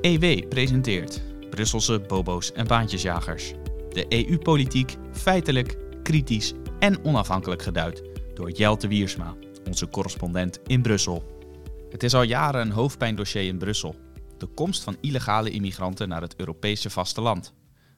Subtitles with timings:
[0.00, 3.52] EW presenteert Brusselse bobo's en baantjesjagers.
[3.90, 8.02] De EU-politiek feitelijk, kritisch en onafhankelijk geduid
[8.34, 9.34] door Jelte Wiersma,
[9.66, 11.40] onze correspondent in Brussel.
[11.90, 13.94] Het is al jaren een hoofdpijndossier in Brussel.
[14.36, 17.54] De komst van illegale immigranten naar het Europese vasteland.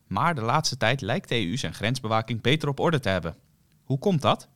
[0.06, 3.36] Maar de laatste tijd lijkt de EU zijn grensbewaking beter op orde te hebben.
[3.84, 4.48] Hoe komt dat?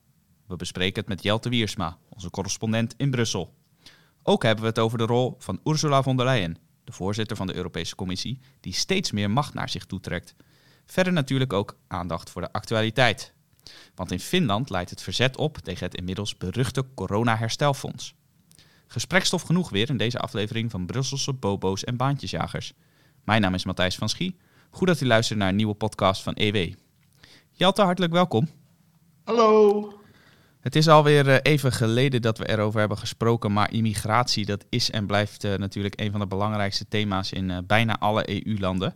[0.47, 3.53] We bespreken het met Jelte Wiersma, onze correspondent in Brussel.
[4.23, 7.47] Ook hebben we het over de rol van Ursula von der Leyen, de voorzitter van
[7.47, 10.35] de Europese Commissie, die steeds meer macht naar zich toetrekt.
[10.85, 13.33] Verder natuurlijk ook aandacht voor de actualiteit.
[13.95, 18.15] Want in Finland leidt het verzet op tegen het inmiddels beruchte corona-herstelfonds.
[18.87, 22.73] Gesprekstof genoeg weer in deze aflevering van Brusselse bobo's en baantjesjagers.
[23.23, 24.37] Mijn naam is Matthijs van Schie.
[24.69, 26.73] Goed dat u luistert naar een nieuwe podcast van EW.
[27.51, 28.49] Jelte, hartelijk welkom.
[29.23, 30.04] Hallo.
[30.65, 34.91] Het is alweer eh, even geleden dat we erover hebben gesproken, maar immigratie dat is
[34.91, 38.95] en blijft uh, natuurlijk een van de belangrijkste thema's in uh, bijna alle EU-landen.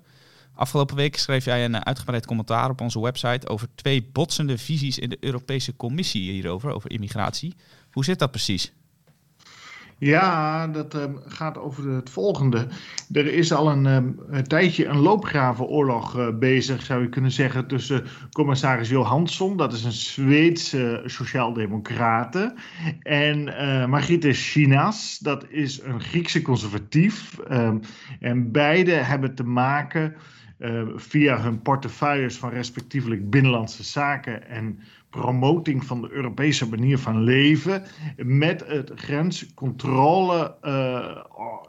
[0.54, 5.10] Afgelopen week schreef jij een uitgebreid commentaar op onze website over twee botsende visies in
[5.10, 7.56] de Europese Commissie hierover, over immigratie.
[7.92, 8.74] Hoe zit dat precies?
[10.00, 12.68] Ja, dat um, gaat over het volgende.
[13.12, 17.68] Er is al een, um, een tijdje een loopgravenoorlog uh, bezig, zou je kunnen zeggen,
[17.68, 22.54] tussen commissaris Johansson, dat is een Zweedse sociaaldemocrate,
[23.02, 27.38] en uh, Margriete Chinas, dat is een Griekse conservatief.
[27.52, 27.80] Um,
[28.20, 30.16] en beide hebben te maken
[30.60, 37.24] uh, via hun portefeuilles van respectievelijk binnenlandse zaken en promoting van de Europese manier van
[37.24, 37.84] leven
[38.16, 41.18] met het grenscontrole uh,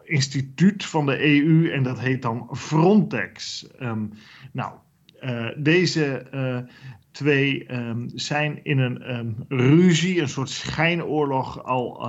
[0.04, 3.66] instituut van de EU en dat heet dan Frontex.
[3.82, 4.10] Um,
[4.52, 4.72] nou,
[5.20, 6.58] uh, deze uh,
[7.10, 12.08] twee um, zijn in een um, ruzie, een soort schijnoorlog al,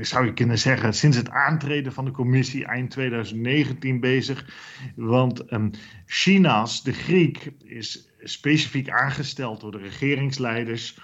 [0.00, 4.46] zou je kunnen zeggen, sinds het aantreden van de commissie eind 2019 bezig.
[4.96, 5.44] Want
[6.06, 10.98] China's, de Griek, is specifiek aangesteld door de regeringsleiders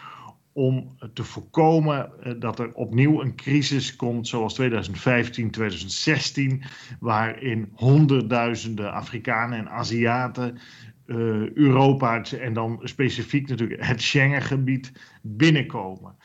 [0.53, 6.63] om te voorkomen dat er opnieuw een crisis komt zoals 2015, 2016,
[7.01, 10.59] waarin honderdduizenden Afrikanen en Aziaten
[11.07, 14.93] uh, en dan specifiek natuurlijk het Schengengebied
[15.23, 16.17] binnenkomen.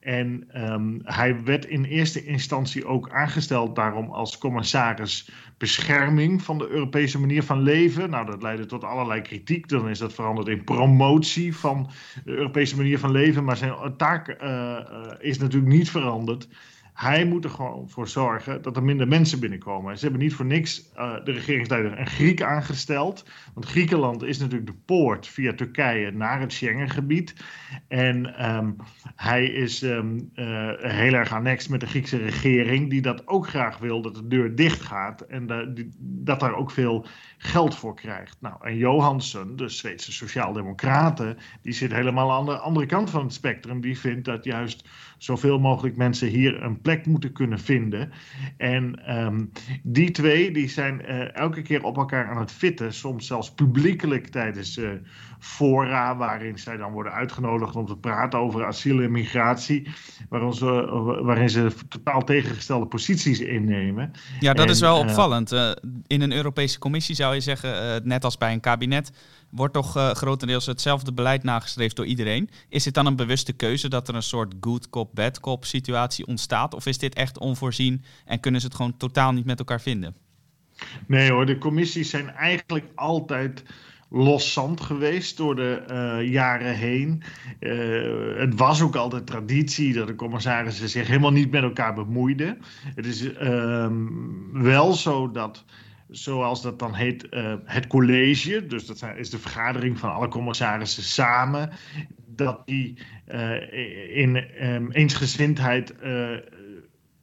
[0.00, 6.68] En um, hij werd in eerste instantie ook aangesteld daarom als commissaris bescherming van de
[6.68, 8.10] Europese manier van leven.
[8.10, 9.68] Nou, dat leidde tot allerlei kritiek.
[9.68, 11.90] Dan is dat veranderd in promotie van
[12.24, 13.44] de Europese manier van leven.
[13.44, 16.48] Maar zijn taak uh, uh, is natuurlijk niet veranderd.
[17.00, 19.96] Hij moet er gewoon voor zorgen dat er minder mensen binnenkomen.
[19.98, 23.24] Ze hebben niet voor niks uh, de regeringsleider een Griek aangesteld.
[23.54, 27.34] Want Griekenland is natuurlijk de poort via Turkije naar het Schengengebied.
[27.88, 28.76] En um,
[29.16, 33.78] hij is um, uh, heel erg annex met de Griekse regering, die dat ook graag
[33.78, 35.20] wil, dat de deur dicht gaat.
[35.20, 35.46] En
[35.98, 37.06] dat daar ook veel
[37.38, 38.36] geld voor krijgt.
[38.40, 43.32] Nou, en Johansson, de Zweedse Sociaaldemocraten, die zit helemaal aan de andere kant van het
[43.32, 43.80] spectrum.
[43.80, 44.88] Die vindt dat juist
[45.22, 48.10] zoveel mogelijk mensen hier een plek moeten kunnen vinden.
[48.56, 49.50] En um,
[49.82, 54.26] die twee die zijn uh, elke keer op elkaar aan het fitten, soms zelfs publiekelijk
[54.26, 54.90] tijdens uh,
[55.38, 59.88] fora, waarin zij dan worden uitgenodigd om te praten over asiel en migratie,
[60.28, 60.66] waarin ze,
[61.22, 64.10] waarin ze totaal tegengestelde posities innemen.
[64.40, 65.52] Ja, dat en, is wel opvallend.
[65.52, 65.70] Uh,
[66.06, 69.12] in een Europese commissie zou je zeggen, net als bij een kabinet,
[69.50, 72.50] wordt toch uh, grotendeels hetzelfde beleid nagestreefd door iedereen.
[72.68, 76.26] Is het dan een bewuste keuze dat er een soort good cop, bad cop situatie
[76.26, 76.74] ontstaat?
[76.74, 80.16] Of is dit echt onvoorzien en kunnen ze het gewoon totaal niet met elkaar vinden?
[81.06, 83.62] Nee hoor, de commissies zijn eigenlijk altijd
[84.10, 87.22] loszand geweest door de uh, jaren heen.
[87.60, 92.58] Uh, het was ook altijd traditie dat de commissarissen zich helemaal niet met elkaar bemoeiden.
[92.94, 93.86] Het is uh,
[94.52, 95.64] wel zo dat
[96.10, 98.66] zoals dat dan heet, uh, het college.
[98.66, 101.70] Dus dat is de vergadering van alle commissarissen samen.
[102.26, 102.98] Dat die
[103.28, 106.36] uh, in um, eensgezindheid uh,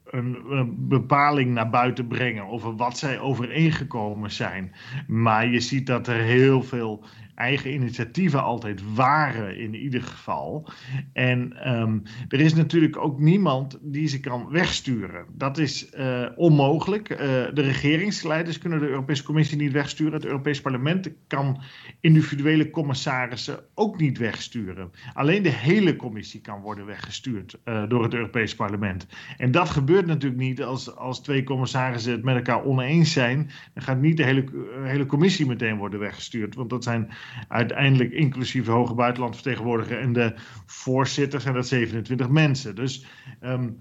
[0.06, 4.74] een, een, bepaling naar buiten brengen over wat zij overeengekomen zijn.
[5.08, 7.06] Maar je ziet dat er heel veel
[7.38, 10.70] eigen initiatieven altijd waren in ieder geval.
[11.14, 15.26] En um, er is natuurlijk ook niemand die ze kan wegsturen.
[15.34, 17.10] Dat is uh, onmogelijk.
[17.10, 20.14] Uh, de regeringsleiders kunnen de Europese Commissie niet wegsturen.
[20.14, 21.62] Het Europees Parlement kan
[22.00, 24.92] individuele commissarissen ook niet wegsturen.
[25.14, 29.08] Alleen de hele commissie kan worden weggestuurd uh, door het Europees Parlement.
[29.38, 33.50] En dat gebeurt natuurlijk niet als, als twee commissarissen het met elkaar oneens zijn.
[33.74, 34.44] Dan gaat niet de hele,
[34.84, 36.56] hele commissie meteen worden weggestuurd.
[36.56, 37.10] Want dat zijn
[37.48, 40.34] uiteindelijk inclusief de hoge buitenlandvertegenwoordiger en de
[40.66, 42.76] voorzitter zijn dat 27 mensen.
[42.76, 43.06] Dus
[43.42, 43.80] um,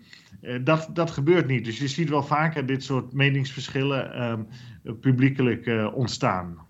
[0.64, 1.64] dat, dat gebeurt niet.
[1.64, 4.48] Dus je ziet wel vaker dit soort meningsverschillen um,
[5.00, 6.64] publiekelijk ontstaan.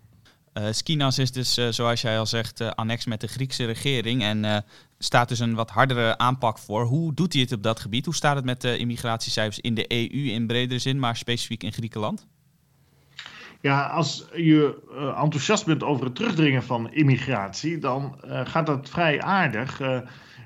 [0.55, 4.65] Uh, Skinas is dus, zoals jij al zegt, uh, annex met de Griekse regering en
[4.99, 6.85] staat dus een wat hardere aanpak voor.
[6.85, 8.05] Hoe doet hij het op dat gebied?
[8.05, 11.73] Hoe staat het met de immigratiecijfers in de EU in bredere zin, maar specifiek in
[11.73, 12.27] Griekenland?
[13.67, 14.75] Ja, als je
[15.17, 19.81] enthousiast bent over het terugdringen van immigratie, dan gaat dat vrij aardig.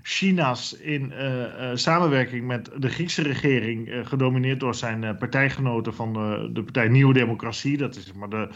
[0.02, 6.50] China's in uh, samenwerking met de Griekse regering, uh, gedomineerd door zijn partijgenoten van de,
[6.52, 8.48] de, partij Nieuwe Democratie, dat is maar de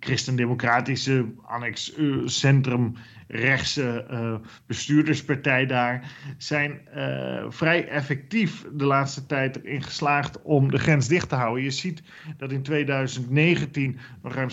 [0.00, 1.92] christendemocratische annex
[2.24, 2.94] centrum
[3.28, 4.34] rechtse uh,
[4.66, 6.80] bestuurderspartij daar, zijn
[7.48, 11.64] vrij effectief de laatste tijd erin geslaagd om de grens dicht te houden.
[11.64, 12.02] Je ziet
[12.36, 14.48] dat in 2019 nog ruim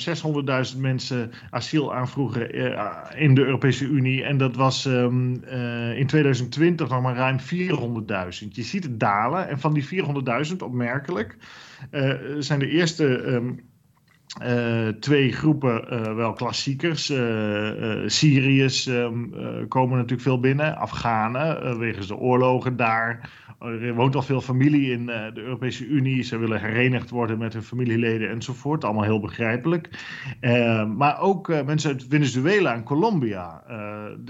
[0.73, 2.51] 600.000 mensen asiel aanvroegen
[3.17, 4.23] in de Europese Unie.
[4.23, 5.33] En dat was um,
[5.93, 6.30] in 2020
[6.89, 8.47] nog maar ruim 400.000.
[8.49, 9.49] Je ziet het dalen.
[9.49, 10.03] En van die
[10.49, 11.37] 400.000, opmerkelijk,
[12.39, 13.05] zijn de eerste.
[13.05, 13.70] Um,
[14.39, 17.09] uh, twee groepen uh, wel klassiekers.
[17.09, 20.77] Uh, Syriërs ehm, komen natuurlijk veel binnen.
[20.77, 23.29] Afghanen, wegens de oorlogen daar.
[23.59, 26.23] Er woont al veel familie in de Europese Unie.
[26.23, 28.83] Ze willen herenigd worden met hun familieleden enzovoort.
[28.83, 29.89] Allemaal heel begrijpelijk.
[30.97, 33.63] maar ook mensen uit Venezuela en Colombia.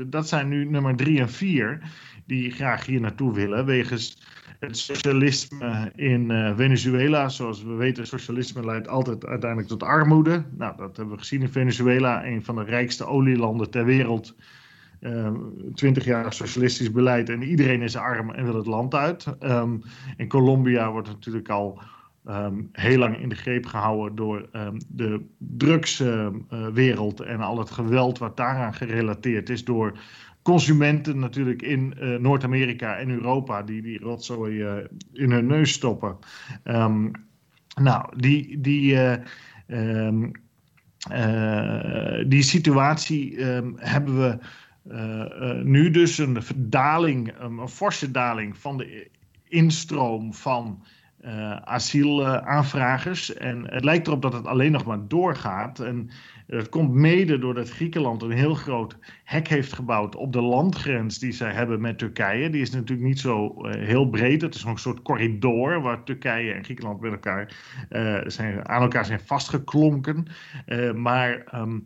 [0.08, 1.82] dat zijn nu nummer drie en vier.
[2.26, 3.66] Die graag hier naartoe willen.
[3.66, 4.18] Wegens
[4.62, 7.30] het socialisme in uh, Venezuela.
[7.30, 10.44] Zoals we weten, socialisme leidt altijd uiteindelijk tot armoede.
[10.58, 14.36] Nou, dat hebben we gezien in Venezuela, een van de rijkste olielanden ter wereld.
[15.00, 15.36] Ehm,
[15.74, 19.26] twintig jaar socialistisch beleid en iedereen is arm en wil het land uit.
[19.40, 19.82] Um,
[20.18, 21.82] in Colombia wordt natuurlijk al
[22.28, 24.50] um, heel lang in de greep gehouden door
[24.88, 29.98] de drugswereld en al het geweld wat daaraan gerelateerd is door
[30.42, 34.74] consumenten natuurlijk in uh, Noord-Amerika en Europa die die rotzooi uh,
[35.14, 36.18] in hun neus stoppen.
[36.64, 37.12] Um,
[37.82, 39.16] nou, die, die, uh,
[39.68, 40.32] um,
[42.28, 44.38] die situatie um, hebben we
[45.64, 49.10] nu dus een verdaling, een forse daling van de
[49.48, 50.84] instroom van
[51.64, 53.34] asielaanvragers.
[53.34, 55.80] En het lijkt erop dat het alleen nog maar doorgaat.
[55.80, 56.10] En
[56.58, 61.32] het komt mede doordat Griekenland een heel groot hek heeft gebouwd op de landgrens die
[61.32, 62.50] zij hebben met Turkije.
[62.50, 64.42] Die is natuurlijk niet zo uh, heel breed.
[64.42, 67.56] Het is nog een soort corridor waar Turkije en Griekenland met elkaar
[67.90, 70.26] uh, zijn, aan elkaar zijn vastgeklonken.
[70.66, 71.86] Uh, maar um,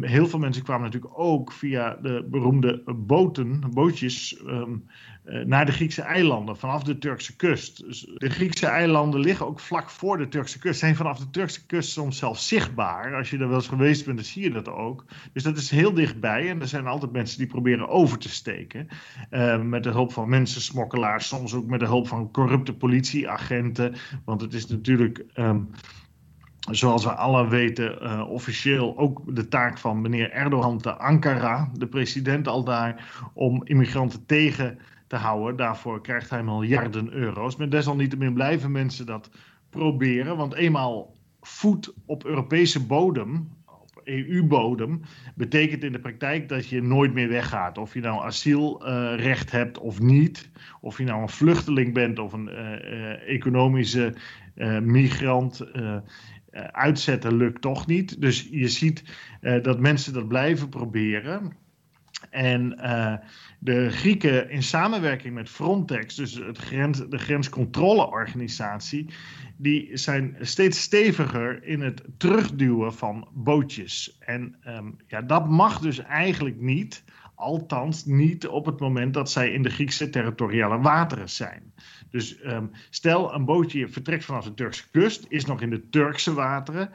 [0.00, 4.42] heel veel mensen kwamen natuurlijk ook via de beroemde boten, bootjes.
[4.46, 4.84] Um,
[5.15, 7.84] eh, naar de Griekse eilanden vanaf de Turkse kust.
[7.84, 11.66] Dus de Griekse eilanden liggen ook vlak voor de Turkse kust, zijn vanaf de Turkse
[11.66, 13.14] kust soms zelfs zichtbaar.
[13.14, 15.04] Als je er wel eens geweest bent, dan zie je dat ook.
[15.32, 18.88] Dus dat is heel dichtbij en er zijn altijd mensen die proberen over te steken.
[19.30, 23.94] Uh, met de hulp van mensensmokkelaars, soms ook met de hulp van corrupte politieagenten.
[24.24, 25.24] Want het is natuurlijk.
[25.34, 25.70] Um,
[26.70, 31.86] zoals we alle weten, uh, officieel ook de taak van meneer Erdogan te Ankara, de
[31.86, 35.56] president al daar, om immigranten tegen te houden.
[35.56, 37.56] Daarvoor krijgt hij miljarden euro's.
[37.56, 39.30] Maar desalniettemin blijven mensen dat
[39.70, 40.36] proberen.
[40.36, 45.00] Want eenmaal voet op Europese bodem, op EU-bodem,
[45.34, 47.78] betekent in de praktijk dat je nooit meer weggaat.
[47.78, 50.50] Of je nou asielrecht hebt of niet.
[50.80, 54.14] Of je nou een vluchteling bent of een uh, uh, economische
[54.82, 55.66] migrant
[56.72, 58.20] uitzetten lukt toch niet.
[58.20, 59.02] Dus je ziet
[59.62, 61.52] dat mensen dat blijven proberen.
[62.30, 63.14] En uh,
[63.58, 69.06] de Grieken in samenwerking met Frontex, dus het grens, de grenscontroleorganisatie,
[69.56, 74.16] die zijn steeds steviger in het terugduwen van bootjes.
[74.18, 77.04] En um, ja, dat mag dus eigenlijk niet,
[77.34, 81.72] althans niet op het moment dat zij in de Griekse territoriale wateren zijn.
[82.10, 86.34] Dus um, stel een bootje vertrekt vanaf de Turkse kust, is nog in de Turkse
[86.34, 86.90] wateren,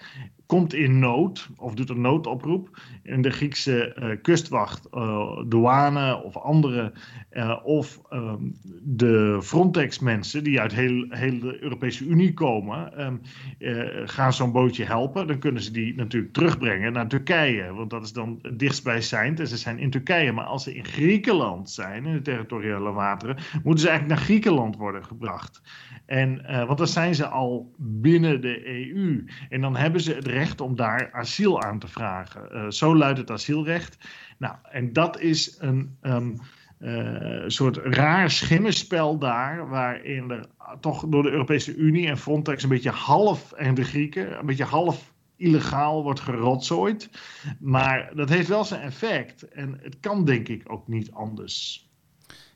[0.52, 2.82] komt in nood of doet een noodoproep.
[3.04, 6.94] En de Griekse uh, kustwacht, uh, douane of andere,
[7.32, 13.22] uh, of um, de Frontex-mensen die uit heel, heel de Europese Unie komen, um,
[14.06, 15.28] gaan zo'n bootje helpen.
[15.28, 19.40] Dan kunnen ze die natuurlijk terugbrengen naar Turkije, want dat is dan dichtstbijzijnd.
[19.40, 23.38] En ze zijn in Turkije, maar als ze in Griekenland zijn, in de territoriale wateren,
[23.64, 25.62] moeten ze eigenlijk naar Griekenland worden gebracht.
[26.06, 29.26] En, uh, want dan zijn ze al binnen de EU.
[29.50, 32.74] En dan hebben ze het recht om daar asiel aan te vragen.
[32.74, 33.98] Zo luidt het asielrecht.
[34.38, 36.36] Nou, en dat is een um,
[36.82, 40.46] uh, soort raar schimmenspel daar, waarin er
[40.80, 44.64] toch door de Europese Unie en Frontex een beetje half, en de Grieken, een beetje
[44.64, 47.10] half illegaal wordt gerotzooid.
[47.60, 49.50] Maar dat heeft wel zijn effect.
[49.50, 51.90] En het kan denk ik ook niet anders.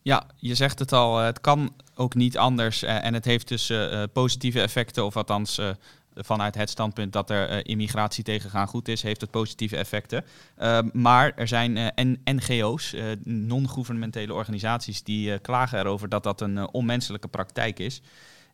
[0.01, 2.83] Ja, je zegt het al, het kan ook niet anders.
[2.83, 3.73] en het heeft dus
[4.13, 5.61] positieve effecten, of althans
[6.15, 10.25] vanuit het standpunt dat er uh, immigratie tegengaan goed is, heeft het positieve effecten.
[10.57, 17.27] Uh, maar er zijn uh, NGO's, non-governementele organisaties, die klagen erover dat dat een onmenselijke
[17.27, 18.01] praktijk is.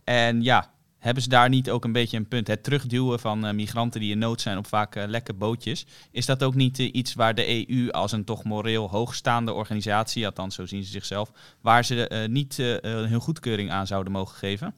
[0.04, 2.48] En ja, hebben ze daar niet ook een beetje een punt?
[2.48, 5.86] Het terugduwen van migranten die in nood zijn op vaak lekke bootjes.
[6.12, 10.56] Is dat ook niet iets waar de EU als een toch moreel hoogstaande organisatie, althans
[10.56, 14.76] zo zien ze zichzelf, waar ze niet hun goedkeuring aan zouden mogen geven?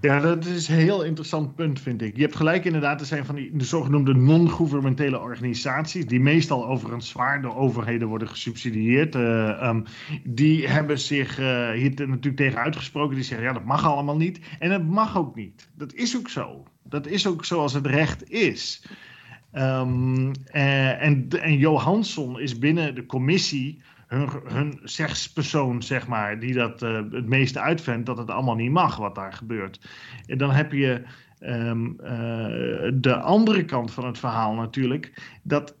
[0.00, 2.16] Ja, dat is een heel interessant punt, vind ik.
[2.16, 7.08] Je hebt gelijk inderdaad, er zijn van die de zogenoemde non-governementele organisaties, die meestal overigens
[7.08, 9.14] zwaar door overheden worden gesubsidieerd.
[9.14, 9.84] Uh, um,
[10.24, 13.14] die hebben zich uh, hier natuurlijk tegen uitgesproken.
[13.14, 14.40] Die zeggen, ja, dat mag allemaal niet.
[14.58, 15.68] En het mag ook niet.
[15.76, 16.64] Dat is ook zo.
[16.82, 18.86] Dat is ook zoals het recht is.
[19.52, 23.82] Um, uh, en, en Johansson is binnen de commissie
[24.14, 28.70] hun, hun zegspersoon, zeg maar, die dat uh, het meeste uitvindt, dat het allemaal niet
[28.70, 29.80] mag wat daar gebeurt.
[30.26, 31.02] En dan heb je
[31.40, 32.08] um, uh,
[32.94, 35.74] de andere kant van het verhaal natuurlijk, dat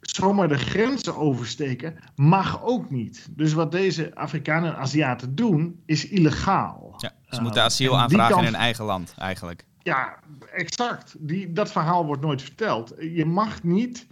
[0.00, 3.28] zomaar de grenzen oversteken mag ook niet.
[3.30, 6.94] Dus wat deze Afrikanen en Aziaten doen, is illegaal.
[6.96, 9.64] Ja, ze moeten ehm, asiel aanvragen in hun eigen land, eigenlijk.
[9.82, 10.18] Ja,
[10.52, 11.14] exact.
[11.18, 12.94] Die, dat verhaal wordt nooit verteld.
[12.98, 14.06] Je mag niet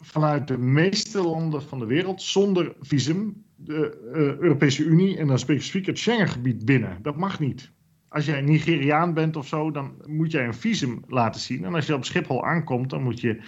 [0.00, 5.38] vanuit de meeste landen van de wereld zonder visum de uh, Europese Unie en dan
[5.38, 6.98] specifiek het Schengengebied binnen.
[7.02, 7.72] Dat mag niet.
[8.08, 11.64] Als jij Nigeriaan bent of zo, dan moet jij een visum laten zien.
[11.64, 13.40] En als je op Schiphol aankomt, dan moet je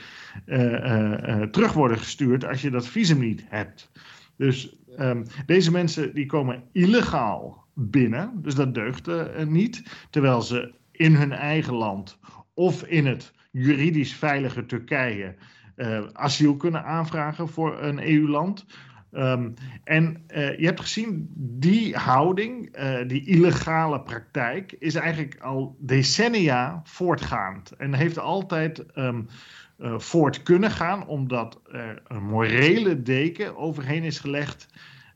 [0.46, 3.90] uh, uh, terug worden gestuurd als je dat visum niet hebt.
[4.36, 9.08] Dus um, deze mensen die komen illegaal binnen, dus dat deugt
[9.48, 9.82] niet.
[10.10, 12.18] Terwijl ze in hun eigen land
[12.54, 15.34] of in het juridisch veilige Turkije
[15.80, 18.66] uh, asiel kunnen aanvragen voor een EU-land.
[19.12, 25.76] Um, en uh, je hebt gezien, die houding, uh, die illegale praktijk, is eigenlijk al
[25.80, 27.70] decennia voortgaand.
[27.76, 29.18] En heeft altijd uh,
[29.96, 34.68] voort kunnen gaan, omdat er een morele deken overheen is gelegd.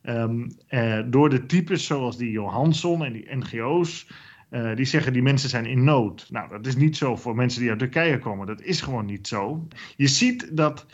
[0.03, 0.49] Um,
[1.11, 4.07] door de types zoals die Johansson en die NGO's.
[4.55, 6.27] Uh, die zeggen die mensen zijn in nood.
[6.31, 8.47] Nou, dat is niet zo voor mensen die uit Turkije komen.
[8.47, 9.69] Dat is gewoon niet zo.
[9.97, 10.87] Je ziet dat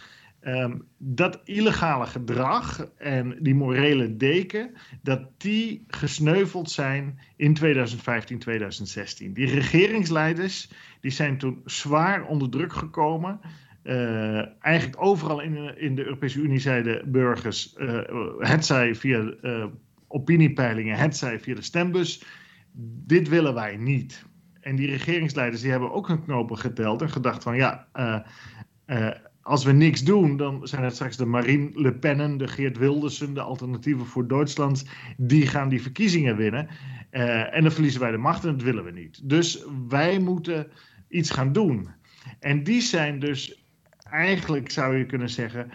[0.42, 9.32] um, dat illegale gedrag en die morele deken, dat die gesneuveld zijn in 2015, 2016.
[9.32, 13.40] Die regeringsleiders, die zijn toen zwaar onder druk gekomen.
[13.82, 18.00] Uh, eigenlijk overal in, in de Europese Unie zeiden burgers, uh,
[18.38, 19.34] het zij via
[20.08, 22.22] opiniepeilingen, het zij via de stembus
[23.06, 24.24] dit willen wij niet.
[24.60, 28.18] En die regeringsleiders die hebben ook hun knopen geteld en gedacht van ja, uh,
[28.86, 29.10] uh,
[29.42, 33.34] als we niks doen, dan zijn het straks de Marine Le Pennen, de Geert Wildersen,
[33.34, 34.84] de alternatieven voor Duitsland,
[35.16, 36.68] die gaan die verkiezingen winnen.
[37.10, 39.28] Uh, en dan verliezen wij de macht en dat willen we niet.
[39.28, 40.66] Dus wij moeten
[41.08, 41.88] iets gaan doen.
[42.38, 43.64] En die zijn dus
[44.10, 45.70] eigenlijk, zou je kunnen zeggen,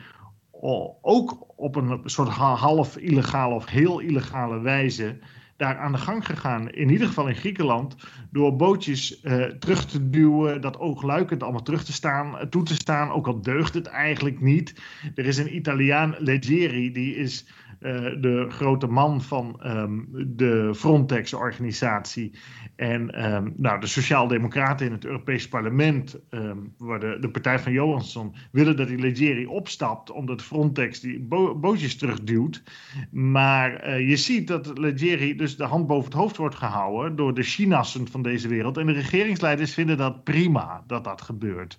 [1.02, 5.20] ook op een soort half illegale of heel illegale wijze
[5.58, 6.70] daar aan de gang gegaan.
[6.70, 7.96] In ieder geval in Griekenland.
[8.32, 10.62] Door bootjes uh, terug te duwen.
[10.62, 13.12] Dat oogluikend allemaal terug te staan, eh, toe te staan.
[13.12, 14.82] Ook al deugt het eigenlijk niet.
[15.16, 16.92] Er is een Italiaan, Leggeri.
[16.92, 17.46] Die is
[17.80, 22.32] uh, de grote man van um, de Frontex-organisatie.
[22.76, 27.72] En um, nou, de Sociaaldemocraten in het Europees Parlement, um, waar de, de partij van
[27.72, 32.64] Johansson, willen dat die Leggeri opstapt, omdat Frontex die bo bootjes terugduwt.
[33.12, 37.34] Maar uh, je ziet dat Leggeri dus de hand boven het hoofd wordt gehouden door
[37.34, 38.78] de Chinassen van deze wereld.
[38.78, 41.78] En de regeringsleiders vinden dat prima dat dat gebeurt.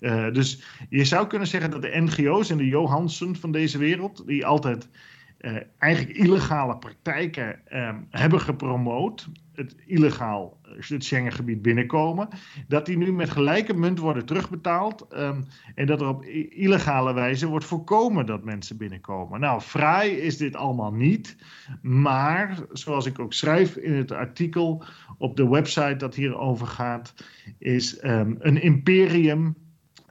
[0.00, 4.26] Uh, dus je zou kunnen zeggen dat de NGO's en de Johansen van deze wereld,
[4.26, 4.88] die altijd
[5.40, 12.28] uh, eigenlijk illegale praktijken um, hebben gepromoot, het illegaal eh, het Schengengebied binnenkomen,
[12.68, 17.46] dat die nu met gelijke munt worden terugbetaald um, en dat er op illegale wijze
[17.46, 19.40] wordt voorkomen dat mensen binnenkomen.
[19.40, 21.36] Nou, vrij is dit allemaal niet,
[21.82, 24.84] maar zoals ik ook schrijf in het artikel
[25.18, 27.14] op de website dat hierover gaat,
[27.58, 29.56] is um, een imperium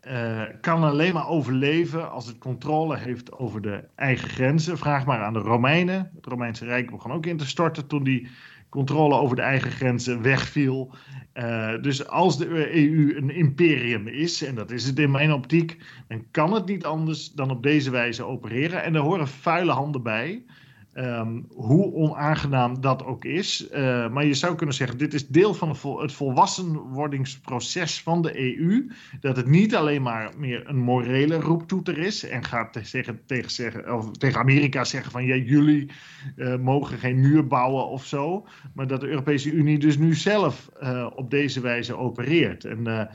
[0.07, 4.77] uh, kan alleen maar overleven als het controle heeft over de eigen grenzen.
[4.77, 6.11] Vraag maar aan de Romeinen.
[6.15, 8.27] Het Romeinse Rijk begon ook in te storten toen die
[8.69, 10.93] controle over de eigen grenzen wegviel.
[11.33, 15.77] Uh, dus als de EU een imperium is, en dat is het in mijn optiek,
[16.07, 18.83] dan kan het niet anders dan op deze wijze opereren.
[18.83, 20.43] En er horen vuile handen bij.
[20.95, 23.67] Ehm, hoe onaangenaam dat ook is.
[23.71, 28.91] Uh, maar je zou kunnen zeggen, dit is deel van het volwassenwordingsproces van de EU.
[29.19, 32.23] Dat het niet alleen maar meer een morele roeptoeter is.
[32.23, 35.91] En gaat tegen, tegen, zeggen, of tegen Amerika zeggen van ja, jullie
[36.35, 38.47] uh, mogen geen muur bouwen of zo.
[38.73, 42.65] Maar dat de Europese Unie dus nu zelf uh, op deze wijze opereert.
[42.65, 43.09] En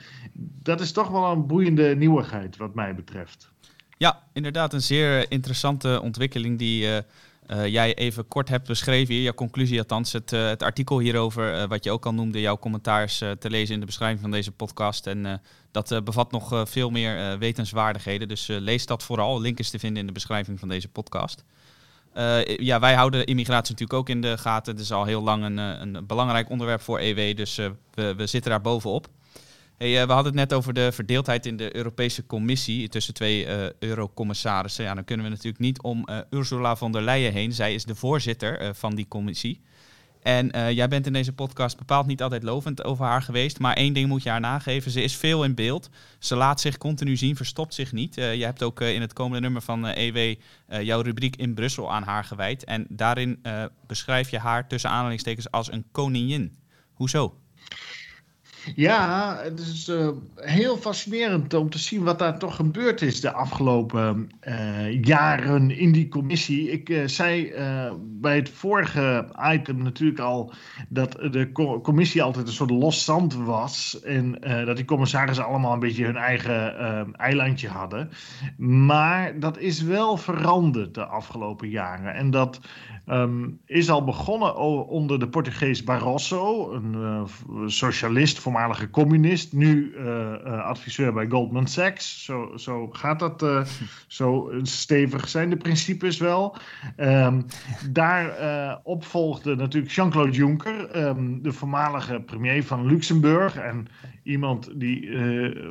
[0.62, 3.52] dat is toch wel een boeiende nieuwigheid wat mij betreft.
[3.96, 7.02] Ja, inderdaad een zeer interessante ontwikkeling die
[7.50, 11.54] uh, jij even kort hebt beschreven hier, jouw conclusie althans, het, uh, het artikel hierover,
[11.54, 14.52] uh, wat je ook al noemde, jouw commentaars te lezen in de beschrijving van deze
[14.52, 15.06] podcast.
[15.06, 19.40] En dat bevat nog veel meer wetenswaardigheden, dus lees dat vooral.
[19.40, 21.44] Link is te vinden in de beschrijving van deze podcast.
[22.56, 24.72] ja, wij houden immigratie natuurlijk ook in de gaten.
[24.72, 27.56] Het is al heel lang een, een belangrijk onderwerp voor EW, dus
[27.94, 29.08] we, we zitten daar bovenop.
[29.80, 33.70] Uh, we hadden het net over de verdeeldheid in de Europese Commissie tussen twee uh,
[33.78, 34.84] eurocommissarissen.
[34.84, 37.52] Ja, dan kunnen we natuurlijk niet om uh, Ursula von der Leyen heen.
[37.52, 39.60] Zij is de voorzitter van die commissie.
[40.22, 43.58] En jij bent in deze podcast bepaald niet altijd lovend over haar geweest.
[43.58, 44.90] Maar één ding moet je haar nageven.
[44.90, 45.90] Ze is veel in beeld.
[46.18, 48.14] Ze laat zich continu zien, verstopt zich niet.
[48.14, 50.36] je hebt ook in het komende nummer van EW e
[50.82, 52.64] jouw rubriek in Brussel aan haar gewijd.
[52.64, 53.42] En daarin
[53.86, 56.58] beschrijf je haar tussen aanhalingstekens als een koningin.
[56.92, 57.34] Hoezo?
[58.74, 63.32] Ja, het is uh, heel fascinerend om te zien wat daar toch gebeurd is de
[63.32, 66.70] afgelopen uh, jaren in die commissie.
[66.70, 67.52] Ik uh, zei
[68.00, 70.52] bij het vorige item natuurlijk al
[70.88, 74.00] dat de co commissie altijd een soort los zand was.
[74.02, 78.10] En dat die commissarissen allemaal een beetje hun eigen eilandje hadden.
[78.56, 82.14] Maar dat is wel veranderd de afgelopen jaren.
[82.14, 82.60] En dat
[83.06, 84.56] um, is al begonnen
[84.88, 92.24] onder de Portugees Barroso, een socialist voormalige communist, nu uh, adviseur bij Goldman Sachs.
[92.24, 93.42] Zo, zo gaat dat.
[93.42, 93.64] Uh,
[94.06, 96.56] zo stevig zijn de principes wel.
[96.96, 97.44] Um,
[97.90, 98.28] daar
[98.82, 103.56] opvolgde natuurlijk Jean-Claude Juncker, um, de voormalige premier van Luxemburg.
[103.56, 103.88] En
[104.22, 105.10] iemand die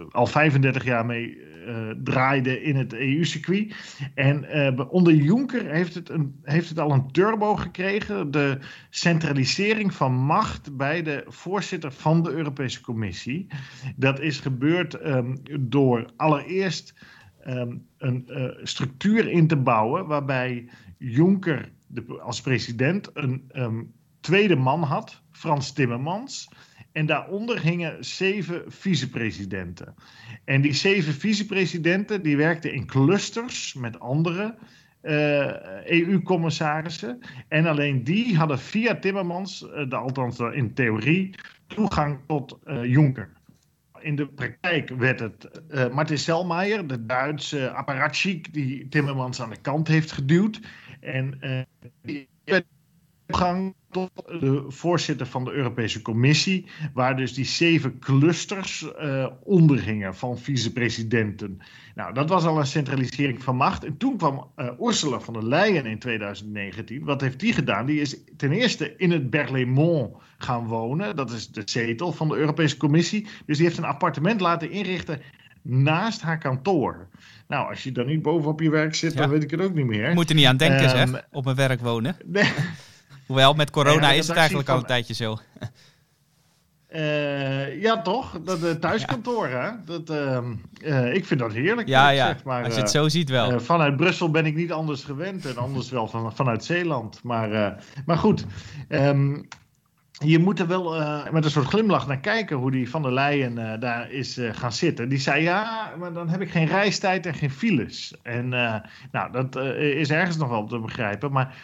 [0.09, 1.37] al 35 jaar mee
[1.69, 3.75] uh, draaide in het EU-circuit.
[4.13, 4.45] En
[4.77, 8.31] uh, onder Juncker heeft het, een, heeft het al een turbo gekregen.
[8.31, 8.57] De
[8.89, 13.47] centralisering van macht bij de voorzitter van de Europese Commissie.
[13.95, 16.93] Dat is gebeurd um, door allereerst
[17.47, 18.29] um, een
[18.63, 25.73] structuur in te bouwen waarbij Juncker de, als president een um, tweede man had, Frans
[25.73, 26.49] Timmermans.
[26.91, 29.95] En daaronder hingen zeven vicepresidenten.
[30.45, 34.55] En die zeven vicepresidenten die werkten in clusters met andere
[35.01, 37.19] uh, eh, EU-commissarissen.
[37.47, 41.35] En alleen die hadden via Timmermans, uh, de, althans in theorie,
[41.67, 43.31] toegang tot Juncker.
[43.99, 49.87] In de praktijk werd het Martin Selmayr, de Duitse apparatchik, die Timmermans aan de kant
[49.87, 50.59] heeft geduwd.
[50.99, 51.39] En
[53.29, 59.81] toegang tot de voorzitter van de Europese Commissie, waar dus die zeven clusters uh, onder
[59.81, 61.59] hingen van vicepresidenten.
[61.95, 63.83] Nou, dat was al een centralisering van macht.
[63.83, 67.03] En toen kwam uh, Ursula von der Leyen in 2019.
[67.03, 67.85] Wat heeft die gedaan?
[67.85, 71.15] Die is ten eerste in het Berlaymont gaan wonen.
[71.15, 73.27] Dat is de zetel van de Europese Commissie.
[73.45, 75.21] Dus die heeft een appartement laten inrichten
[75.61, 77.07] naast haar kantoor.
[77.47, 79.85] Nou, als je dan niet bovenop je werk zit, dan weet ik het ook niet
[79.85, 80.13] meer.
[80.13, 82.15] Moet er niet aan denken, um, zeg, op mijn werk wonen.
[82.25, 82.51] Nee.
[83.29, 85.37] Hoewel, met corona is het eigenlijk al een tijdje zo.
[86.95, 88.39] Uh, ja, toch?
[88.43, 89.69] Dat uh, thuiskantoor, hè?
[89.85, 90.09] Dat,
[90.81, 91.87] uh, ik vind dat heerlijk.
[91.87, 92.27] Ja, ja.
[92.27, 93.59] Zeg maar, als je het zo ziet wel.
[93.59, 97.19] vanuit Brussel ben ik niet anders gewend en anders wel van, vanuit Zeeland.
[97.23, 98.45] Maar, maar goed,
[98.87, 99.47] um,
[100.19, 103.13] je moet er wel uh, met een soort glimlach naar kijken hoe die van der
[103.13, 105.09] Leyen uh, daar is uh, gaan zitten.
[105.09, 108.15] Die zei ja, maar dan heb ik geen reistijd en geen files.
[108.21, 108.49] En
[109.11, 111.31] nou, dat is ergens nog wel te begrijpen.
[111.31, 111.55] Maar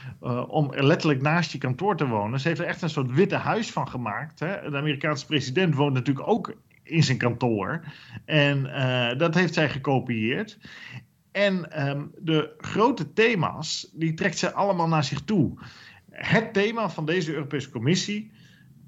[0.47, 3.35] om er letterlijk naast je kantoor te wonen, ze heeft er echt een soort witte
[3.35, 4.39] huis van gemaakt.
[4.39, 4.69] Hè?
[4.69, 7.83] De Amerikaanse president woont natuurlijk ook in zijn kantoor.
[8.25, 8.63] En
[9.17, 10.57] dat heeft zij gekopieerd.
[11.31, 15.53] En um, de grote thema's, die trekt ze allemaal naar zich toe.
[16.11, 18.31] Het thema van deze Europese Commissie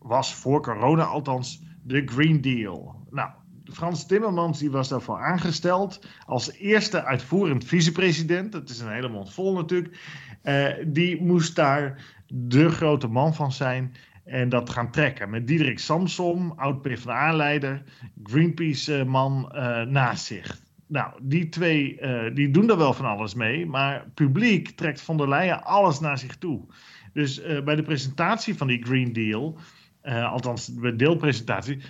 [0.07, 3.05] was voor corona althans de Green Deal.
[3.09, 3.29] Nou,
[3.63, 8.51] Frans Timmermans die was daarvoor aangesteld als eerste uitvoerend vicepresident.
[8.51, 9.99] Dat is een hele mond vol natuurlijk.
[10.43, 15.29] Uh, die moest daar de grote man van zijn en dat gaan trekken.
[15.29, 17.83] Met Diederik Samsom, oud-PvdA-leider,
[18.23, 20.59] Greenpeace-man uh, naast zich.
[20.87, 21.99] Nou, die twee
[22.33, 26.17] die doen er wel van alles mee, maar publiek trekt von der Leyen alles naar
[26.17, 26.65] zich toe.
[27.13, 29.59] Dus bij de presentatie van die Green Deal
[30.07, 31.81] uh, althans de deelpresentatie,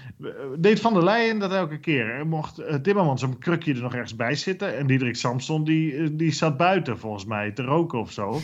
[0.58, 2.10] deed Van der Leyen dat elke keer.
[2.10, 4.78] Er mocht uh, Timmermans een krukje er nog ergens bij zitten.
[4.78, 8.40] En Diederik Samson die, die zat buiten volgens mij te roken of zo.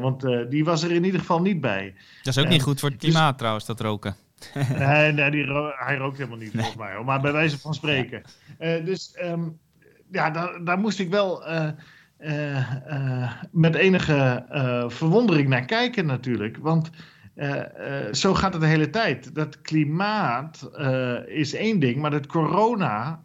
[0.00, 1.94] want die was er in ieder geval niet bij.
[2.22, 4.16] Dat is ook niet goed voor het klimaat dus, trouwens, dat roken.
[4.78, 5.44] nee, nee die
[5.76, 7.02] hij rookt helemaal niet volgens mij.
[7.04, 8.22] Maar bij wijze van spreken.
[8.58, 9.58] dus um,
[10.10, 11.44] ja, daar, daar moest ik wel...
[13.50, 14.44] met enige
[14.88, 16.56] verwondering naar kijken natuurlijk.
[16.56, 16.90] Want
[17.40, 19.34] uh, zo gaat het de hele tijd.
[19.34, 23.24] Dat klimaat uh, is één ding, maar het corona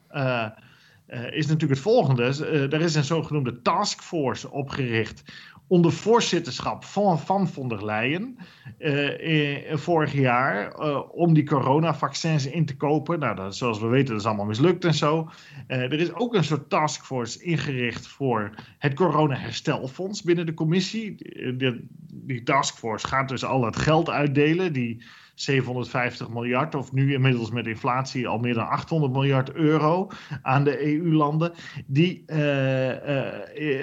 [1.30, 2.24] is natuurlijk het volgende.
[2.72, 5.24] er is een zogenoemde taskforce opgericht
[5.68, 8.38] onder voorzitterschap van Van von der Leyen
[8.80, 13.20] uh, vorig jaar uh, om die coronavaccins in te kopen.
[13.20, 15.30] Nou, dat, zoals we weten, dat is allemaal mislukt en zo.
[15.68, 21.16] Er is ook een soort taskforce ingericht voor het corona-herstelfonds binnen de commissie.
[21.58, 24.74] Die, die taskforce gaat dus al het geld uitdelen.
[24.74, 25.04] Die
[25.36, 30.08] 750 miljard, of nu inmiddels met inflatie al meer dan 800 miljard euro
[30.42, 31.52] aan de EU-landen.
[31.86, 32.96] Die uh, uh,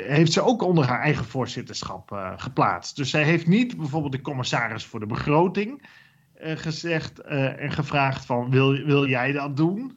[0.07, 2.97] heeft ze ook onder haar eigen voorzitterschap uh, geplaatst.
[2.97, 6.01] Dus zij heeft niet bijvoorbeeld de commissaris voor de begroting
[6.45, 9.97] gezegd en gevraagd van wil, wil jij dat doen?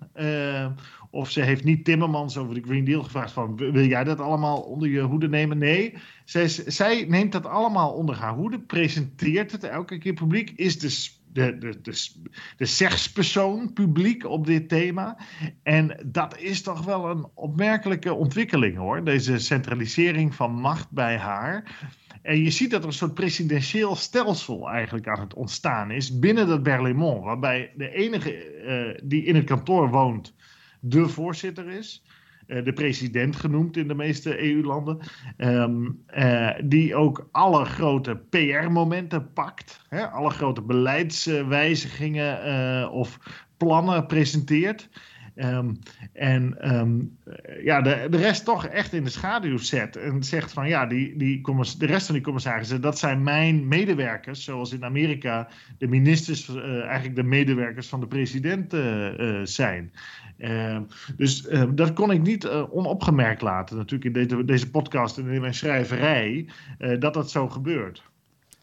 [1.10, 4.62] of ze heeft niet Timmermans over de Green Deal gevraagd van wil jij dat allemaal
[4.62, 5.58] onder je hoede nemen?
[5.58, 5.94] Nee,
[6.26, 10.90] zij, zij neemt dat allemaal onder haar hoede, presenteert het elke keer publiek, is de
[11.36, 12.14] de, de, de,
[12.58, 15.18] de publiek op dit thema.
[15.64, 19.04] En dat is toch wel een opmerkelijke ontwikkeling hoor.
[19.04, 21.78] Deze centralisering van macht bij haar.
[22.22, 26.48] En je ziet dat er een soort presidentieel stelsel eigenlijk aan het ontstaan is binnen
[26.48, 27.24] dat Berlaymont.
[27.24, 30.34] Waarbij de enige uh, die in het kantoor woont
[30.80, 32.04] de voorzitter is.
[32.48, 35.00] Eh, de president genoemd in de meeste EU-landen,
[35.38, 43.20] um, uh, die ook alle grote PR-momenten pakt, hè, alle grote beleidswijzigingen uh, of
[43.58, 44.90] plannen presenteert.
[45.36, 45.80] Um,
[46.14, 47.18] en um,
[47.64, 49.96] ja, de, de rest toch echt in de schaduw zet.
[49.96, 51.42] En zegt van ja, die, die,
[51.78, 54.44] de rest van die commissarissen, dat zijn mijn medewerkers.
[54.44, 59.92] Zoals in Amerika de ministers eigenlijk de medewerkers van de president uh, zijn.
[60.38, 60.78] Uh,
[61.18, 66.50] dus dat kon ik niet onopgemerkt laten, natuurlijk in deze, podcast en in mijn schrijverij,
[67.00, 68.04] dat dat zo gebeurt.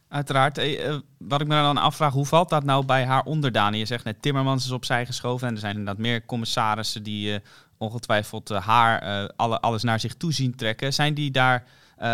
[0.09, 0.59] Uiteraard.
[0.59, 3.79] Eh, eh, wat ik me dan afvraag, hoe valt dat nou bij haar onderdanen?
[3.79, 7.41] Je zegt net, Timmermans is opzij geschoven en er zijn inderdaad meer commissarissen die
[7.79, 10.93] ongetwijfeld haar alle, alles naar zich toe zien trekken.
[10.93, 11.65] Zijn die daar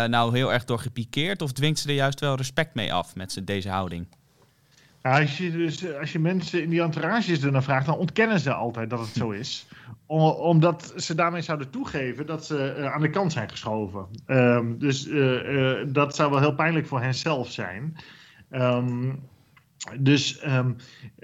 [0.07, 3.41] nou heel erg door gepikeerd of dwingt ze er juist wel respect mee af met
[3.43, 4.07] deze houding?
[5.09, 8.89] Als, je dus, als je mensen in die entourages ernaar vraagt, dan ontkennen ze altijd
[8.89, 9.67] dat het zo is.
[10.07, 14.07] omdat ze daarmee zouden toegeven dat ze uh, aan de kant zijn geschoven.
[14.27, 17.95] Um, dus uh, uh, dat zou wel heel pijnlijk voor hen zelf zijn.
[18.51, 19.19] Um,
[19.99, 20.75] dus um,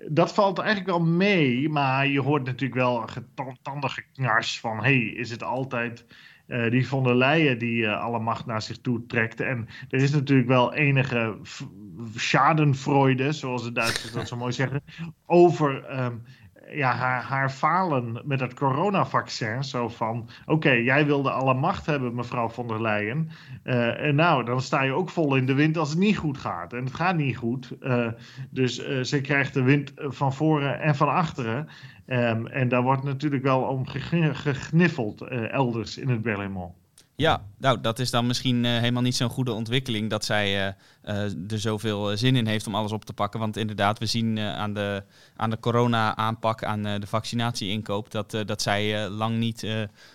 [0.07, 4.97] dat valt eigenlijk wel mee, maar je hoort natuurlijk wel een getandige knars van: hey,
[4.97, 6.05] is het altijd
[6.47, 9.41] uh, die von der Leyen die uh, alle macht naar zich toe trekt.
[9.41, 11.37] En er is natuurlijk wel enige
[12.15, 14.83] schadenfreude, zoals de Duitsers dat zo mooi zeggen,
[15.25, 16.23] over um,
[16.71, 19.63] ja, haar, haar falen met het coronavaccin.
[19.63, 23.29] Zo van, oké, jij wilde alle macht hebben, mevrouw von der Leyen.
[23.63, 26.37] Uh, en nou, dan sta je ook vol in de wind als het niet goed
[26.37, 26.73] gaat.
[26.73, 27.77] En het gaat niet goed.
[28.49, 31.67] Dus ze krijgt de wind van voren en van achteren.
[32.07, 36.73] Um, en daar wordt natuurlijk wel om gegniffeld elders in het Berlaymont.
[37.17, 41.51] Ja, nou, dat is dan misschien uh, helemaal niet zo'n goede ontwikkeling dat zij uh,
[41.51, 43.39] er zoveel zin in heeft om alles op te pakken.
[43.39, 45.03] Want inderdaad, we zien aan de,
[45.35, 49.67] aan de corona-aanpak, aan de vaccinatie-inkoop, dat, dat zij lang niet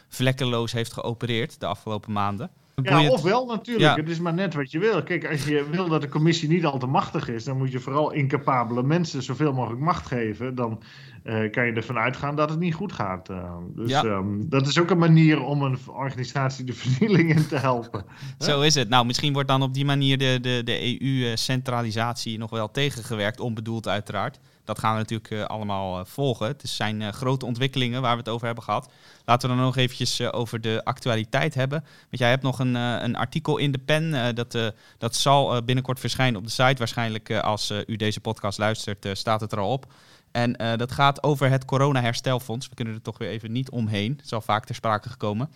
[0.08, 2.50] vlekkeloos heeft geopereerd de afgelopen maanden.
[2.82, 3.96] Ja, ofwel natuurlijk.
[3.96, 5.02] Het is maar net wat je wil.
[5.02, 7.78] Kijk, als je wil dat de commissie niet al te machtig is, dan moet je
[7.78, 10.54] vooral incapabele mensen zoveel mogelijk macht geven.
[10.54, 10.82] Dan
[11.24, 13.30] uh, kan je ervan uitgaan dat het niet goed gaat.
[13.30, 14.02] Uh, dus ja.
[14.04, 18.04] um, dat is ook een manier om een organisatie de vernieling in te helpen.
[18.38, 18.88] Zo is het.
[18.88, 23.88] Nou, misschien wordt dan op die manier de, de, de EU-centralisatie nog wel tegengewerkt, onbedoeld
[23.88, 24.40] uiteraard.
[24.70, 26.46] Dat gaan we natuurlijk uh, allemaal volgen.
[26.46, 28.92] Het zijn grote ontwikkelingen waar we het over hebben gehad.
[29.24, 31.80] Laten we dan nog eventjes over de actualiteit hebben.
[31.80, 34.34] Want jij hebt nog een, een artikel in de pen.
[34.34, 36.74] dat, dat zal binnenkort verschijnen op de site.
[36.78, 39.92] Waarschijnlijk als u deze podcast luistert, staat het er al op.
[40.32, 42.68] En dat gaat over het corona-herstelfonds.
[42.68, 44.12] We kunnen er toch weer even niet omheen.
[44.16, 45.50] Het is al vaak ter sprake gekomen.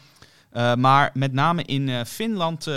[0.77, 2.71] Maar met name in Finland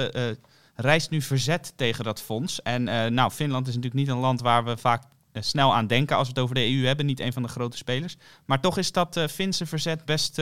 [0.76, 2.62] reist nu verzet tegen dat fonds.
[2.62, 5.04] En nou, Finland is natuurlijk niet een land waar we vaak
[5.40, 7.06] snel aan denken als we het over de EU hebben.
[7.06, 8.18] Niet een van de grote spelers.
[8.46, 10.42] Maar toch is dat Finse verzet best,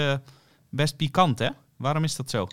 [0.70, 1.50] best pikant, hè?
[1.78, 2.48] Waarom is dat zo?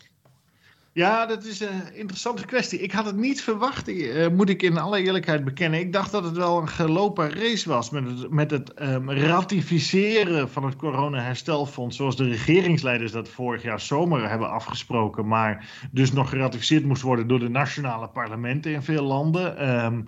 [0.95, 2.79] Ja, dat is een interessante kwestie.
[2.79, 5.81] Ik had het niet verwacht, uh, moet ik in alle eerlijkheid bekennen.
[5.81, 10.51] Ik dacht dat het wel een gelopen race was met het, met het um, ratificeren
[10.51, 16.29] van het corona-herstelfonds, zoals de regeringsleiders dat vorig jaar zomer hebben afgesproken, maar dus nog
[16.29, 19.75] geratificeerd moest worden door de nationale parlementen in veel landen.
[19.85, 20.07] Um,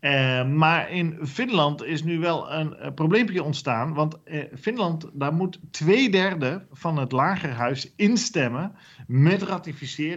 [0.00, 5.34] uh, maar in Finland is nu wel een, een probleempje ontstaan, want uh, Finland, daar
[5.34, 8.72] moet twee derde van het lagerhuis instemmen
[9.06, 10.12] met ratificeren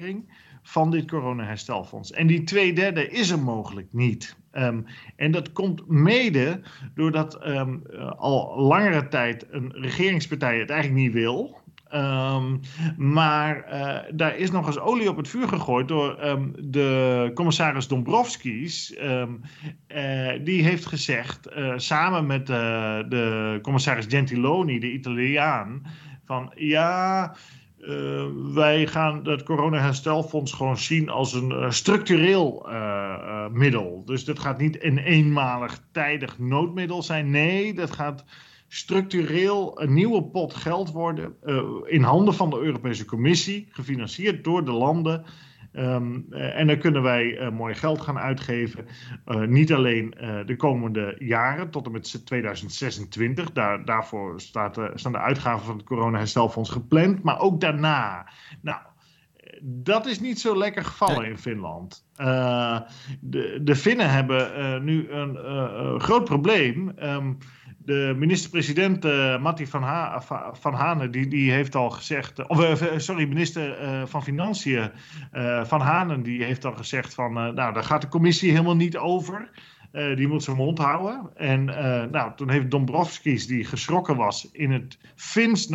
[0.62, 2.12] van dit coronaherstelfonds.
[2.12, 4.38] En die twee derde is er mogelijk niet.
[4.51, 6.62] Um, en dat komt mede
[6.95, 7.81] doordat um,
[8.17, 11.62] al langere tijd een regeringspartij het eigenlijk niet wil.
[11.93, 12.60] Um,
[12.97, 16.17] maar uh, daar is nog eens olie op het vuur gegooid door
[16.60, 18.97] de commissaris Dombrovskis.
[19.01, 19.23] Uh,
[20.43, 25.86] die heeft gezegd, samen met de commissaris Gentiloni, de Italiaan,
[26.25, 27.36] van ja,
[27.88, 34.04] uh, wij gaan het coronaherstelfonds gewoon zien als een uh, structureel uh, middel.
[34.06, 37.30] Dus dat gaat niet een eenmalig tijdig noodmiddel zijn.
[37.30, 38.26] Nee, dat gaat
[38.67, 41.36] structureel een nieuwe pot geld worden
[41.86, 45.26] in handen van de Europese Commissie, gefinancierd door de landen.
[45.73, 48.86] Um, uh, en dan kunnen wij uh, mooi geld gaan uitgeven.
[49.25, 50.13] Uh, niet alleen
[50.45, 53.51] de komende jaren, tot en met 2026.
[53.51, 57.23] Daar, daarvoor staat, staan de uitgaven van het corona-herstelfonds gepland.
[57.23, 58.30] Maar ook daarna.
[58.62, 58.80] Nou,
[59.62, 62.06] dat is niet zo lekker gevallen in Finland.
[63.19, 66.91] de, de Finnen hebben nu een groot probleem.
[67.03, 67.38] Um,
[67.88, 70.21] de minister-president uh, van, ha
[70.54, 74.91] van Hanen, die, die heeft al gezegd, uh, of uh, sorry, minister van Financiën
[75.63, 79.50] van Hanen, die heeft al gezegd van, nou, daar gaat de commissie helemaal niet over.
[79.91, 81.30] die moet zijn mond houden.
[81.36, 81.65] En
[82.12, 85.67] nou, toen heeft Dombrovskis, die geschrokken was in het Fins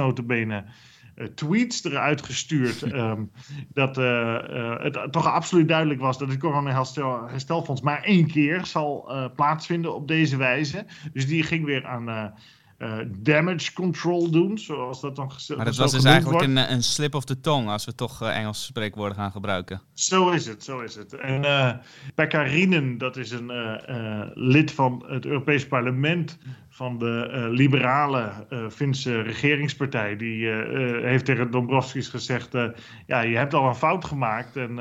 [1.35, 2.83] tweets eruit gestuurd.
[2.83, 3.31] Um,
[3.73, 9.13] dat uh, uh, het toch absoluut duidelijk was dat het corona-herstelfonds maar één keer zal
[9.37, 10.85] plaatsvinden op deze wijze.
[11.13, 12.33] Dus die ging weer aan.
[13.07, 17.15] Damage control doen, zoals dat dan gezegd Maar dat was dus eigenlijk een, een, slip
[17.15, 19.81] of the tongue, als we toch Engelse spreekwoorden gaan gebruiken.
[19.95, 21.15] Zo is het, zo is het.
[21.15, 21.73] En uh,
[22.15, 23.53] Pekka Rienen, dat is een
[24.35, 28.33] lid van het Europees Parlement, van de liberale
[28.71, 30.17] Finse regeringspartij.
[30.17, 30.47] Die
[31.03, 32.53] heeft tegen Dombrovskis gezegd:
[33.07, 34.57] Ja, je hebt al een fout gemaakt.
[34.57, 34.75] En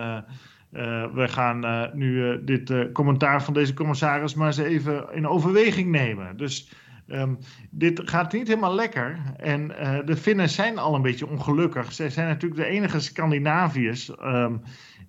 [1.13, 6.37] we gaan nu dit commentaar van deze commissaris maar eens even in overweging nemen.
[6.37, 6.69] Dus.
[7.13, 7.37] Um,
[7.69, 9.19] dit gaat niet helemaal lekker.
[9.37, 9.67] En
[10.05, 11.93] de Finnen zijn al een beetje ongelukkig.
[11.93, 14.61] Zij zijn natuurlijk de enige Scandinaviërs um,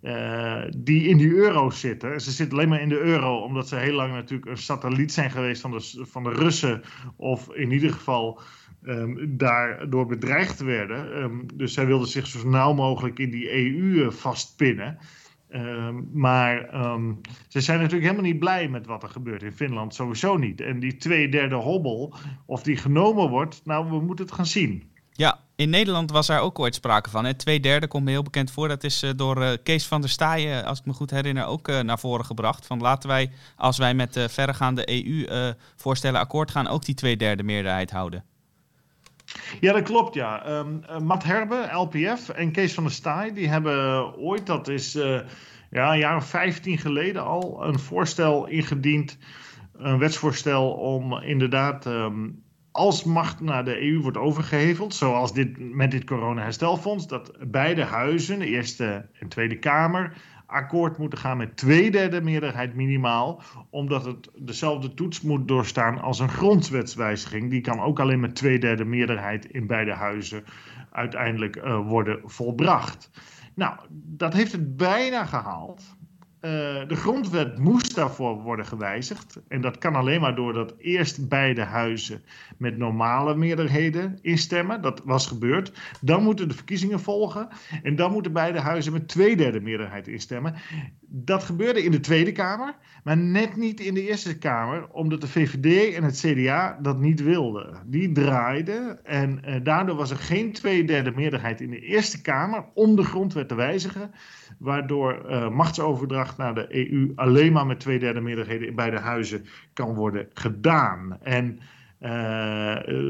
[0.03, 2.21] uh, die in die euro's zitten.
[2.21, 5.31] Ze zitten alleen maar in de euro omdat ze heel lang natuurlijk een satelliet zijn
[5.31, 6.83] geweest van de, van de Russen.
[7.17, 8.41] Of in ieder geval
[8.85, 11.47] um, daardoor bedreigd werden.
[11.55, 14.99] Dus zij wilden zich zo snel mogelijk in die EU vastpinnen.
[15.55, 19.95] Um, maar um, ze zijn natuurlijk helemaal niet blij met wat er gebeurt in Finland,
[19.95, 20.61] sowieso niet.
[20.61, 22.15] En die twee derde hobbel,
[22.47, 24.91] of die genomen wordt, nou, we moeten het gaan zien.
[25.13, 27.25] Ja, in Nederland was er ook ooit sprake van.
[27.25, 27.35] Hè?
[27.35, 28.69] Twee derde komt me heel bekend voor.
[28.69, 31.83] Dat is uh, door uh, Kees van der Staaien, als ik me goed herinner, ook
[31.83, 32.67] naar voren gebracht.
[32.67, 37.91] Van laten wij, als wij met verregaande EU-voorstellen akkoord gaan, ook die twee derde meerderheid
[37.91, 38.25] houden.
[39.61, 40.59] Ja, dat klopt, ja.
[40.59, 44.93] Um, Matt Herbe, LPF en Kees van der Staaij, die hebben ooit, dat is
[45.71, 49.19] ja, een jaar of 15 geleden al, een voorstel ingediend.
[49.73, 52.43] Een wetsvoorstel om inderdaad um,
[52.73, 58.39] als macht naar de EU wordt overgeheveld, zoals dit, met dit corona-herstelfonds, dat beide huizen,
[58.39, 60.17] de Eerste en Tweede Kamer,
[60.53, 66.19] akkoord moeten gaan met twee derde meerderheid minimaal, omdat het dezelfde toets moet doorstaan als
[66.19, 67.51] een grondwetswijziging.
[67.51, 70.45] Die kan ook alleen met twee derde meerderheid in beide huizen
[70.91, 73.11] uiteindelijk uh, worden volbracht.
[73.55, 75.83] Nou, dat heeft het bijna gehaald.
[76.45, 76.51] Uh,
[76.89, 79.41] de grondwet moest daarvoor worden gewijzigd.
[79.49, 82.23] En dat kan alleen maar doordat eerst beide huizen
[82.59, 84.83] met normale meerderheden instemmen.
[84.83, 85.73] Dat was gebeurd.
[86.01, 87.49] Dan moeten de verkiezingen volgen.
[87.83, 90.55] En dan moeten beide huizen met twee derde meerderheid instemmen.
[91.07, 95.29] Dat gebeurde in de Tweede Kamer, maar net niet in de Eerste Kamer, omdat de
[95.29, 97.83] VVD en het CDA dat niet wilden.
[97.87, 102.65] Die draaiden en uh, daardoor was er geen twee derde meerderheid in de Eerste Kamer
[102.75, 104.11] om de grondwet te wijzigen
[104.59, 109.45] waardoor uh, machtsoverdracht naar de EU alleen maar met twee derde meerderheden in beide huizen
[109.73, 111.19] kan worden gedaan.
[111.23, 111.59] En
[112.01, 112.09] uh,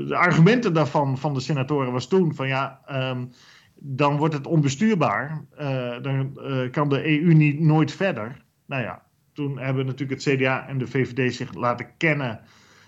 [0.06, 3.30] de argumenten daarvan van de senatoren was toen van ja, um,
[3.74, 6.38] dan wordt het onbestuurbaar, uh, dan
[6.70, 8.42] kan de EU niet nooit verder.
[8.66, 9.02] Nou ja,
[9.32, 12.40] toen hebben natuurlijk het CDA en de VVD zich laten kennen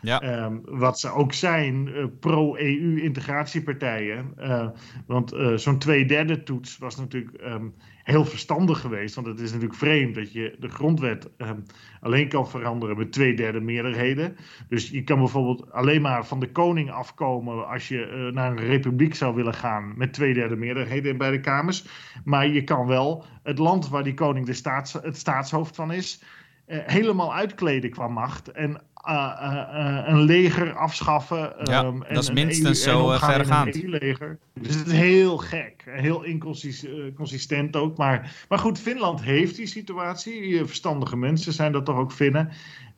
[0.04, 0.20] Ja.
[0.20, 4.32] Ehm, wat ze ook zijn, uh, pro-EU-integratiepartijen.
[4.38, 4.68] Uh,
[5.06, 9.14] want uh, zo'n twee-derde toets was natuurlijk um, heel verstandig geweest.
[9.14, 11.62] Want het is natuurlijk vreemd dat je de grondwet um,
[12.00, 14.36] alleen kan veranderen met twee-derde meerderheden.
[14.68, 19.14] Dus je kan bijvoorbeeld alleen maar van de koning afkomen als je naar een republiek
[19.14, 21.86] zou willen gaan met twee-derde meerderheden in beide kamers.
[22.24, 26.22] Maar je kan wel het land waar die koning de staats, het staatshoofd van is.
[26.66, 28.52] helemaal uitkleden qua macht.
[28.52, 31.54] En een leger afschaffen.
[31.62, 33.72] Ja, um, dat is minstens zo vergaand.
[33.72, 35.84] Dus het is heel gek.
[35.84, 37.96] Heel inconsistent ook.
[37.96, 40.64] Maar, maar goed, Finland heeft die situatie.
[40.64, 42.50] Verstandige mensen zijn dat toch ook Finnen.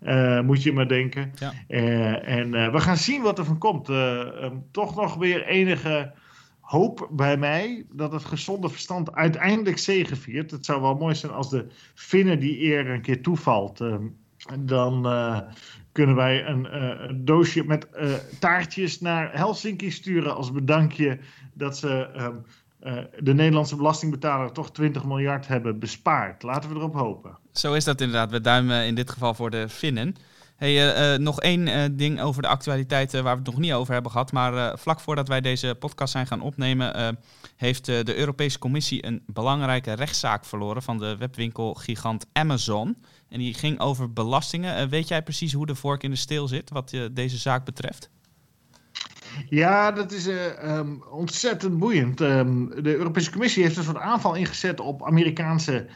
[0.03, 1.33] Uh, moet je maar denken.
[1.38, 1.53] Ja.
[2.23, 3.88] en we gaan zien wat er van komt.
[3.88, 6.12] Um, toch nog weer enige
[6.61, 10.51] hoop bij mij dat het gezonde verstand uiteindelijk zegeviert.
[10.51, 13.81] Het zou wel mooi zijn als de Finnen die eer een keer toevalt.
[13.81, 14.16] Um,
[14.61, 15.07] dan
[15.96, 21.18] kunnen wij een, uh, doosje met uh, taartjes naar Helsinki sturen als bedankje
[21.54, 22.44] dat ze um,
[23.18, 26.42] de Nederlandse belastingbetaler toch 20 miljard hebben bespaard.
[26.42, 27.38] Laten we erop hopen.
[27.52, 28.30] Zo is dat inderdaad.
[28.30, 30.14] We duimen in dit geval voor de Finnen.
[30.56, 34.32] Hey, nog één ding over de actualiteiten waar we het nog niet over hebben gehad.
[34.32, 37.18] Maar vlak voordat wij deze podcast zijn gaan opnemen,
[37.56, 42.96] heeft de Europese Commissie een belangrijke rechtszaak verloren van de webwinkelgigant Amazon.
[43.29, 44.83] En die ging over belastingen.
[44.83, 47.65] Uh, weet jij precies hoe de vork in de steel zit wat uh, deze zaak
[47.65, 48.11] betreft?
[49.49, 52.21] Ja, dat is uh, um, ontzettend boeiend.
[52.21, 55.87] Um, de Europese Commissie heeft een soort aanval ingezet op Amerikaanse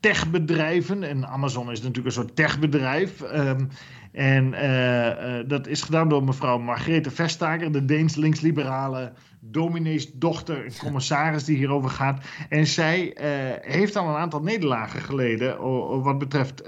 [0.00, 1.02] techbedrijven.
[1.02, 3.20] En Amazon is natuurlijk een soort techbedrijf.
[3.20, 3.68] Um,
[4.16, 10.64] en uh, uh, dat is gedaan door mevrouw Margrethe Vestager, de Deens linksliberale dominees dochter,
[10.64, 12.24] een commissaris die hierover gaat.
[12.48, 15.60] En zij uh, heeft al een aantal nederlagen geleden
[16.02, 16.64] wat betreft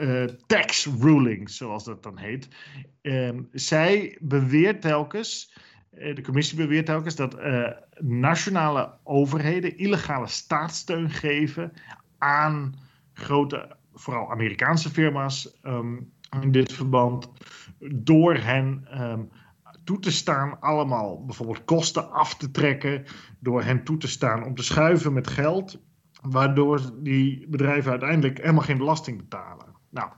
[0.47, 2.49] tax rulings, zoals dat dan heet.
[3.03, 5.55] Ehm, zij beweert telkens,
[5.91, 7.39] de commissie beweert telkens, dat
[7.99, 11.73] nationale overheden illegale staatssteun geven
[12.19, 12.75] aan
[13.13, 15.59] grote, vooral Amerikaanse firma's.
[15.63, 17.31] Um, in dit verband
[17.95, 19.29] door hen um,
[19.85, 23.05] toe te staan allemaal bijvoorbeeld kosten af te trekken,
[23.39, 25.79] door hen toe te staan om te schuiven met geld,
[26.23, 29.67] waardoor die bedrijven uiteindelijk helemaal geen belasting betalen.
[29.91, 30.11] Nou,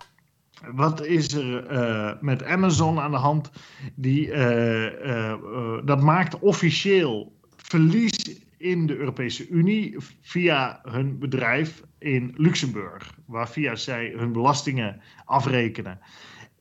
[0.75, 3.51] wat is er uh, met Amazon aan de hand?
[3.94, 12.35] Die, uh, uh, dat maakt officieel verlies in de Europese Unie via hun bedrijf in
[12.37, 15.99] Luxemburg, waar via zij hun belastingen afrekenen.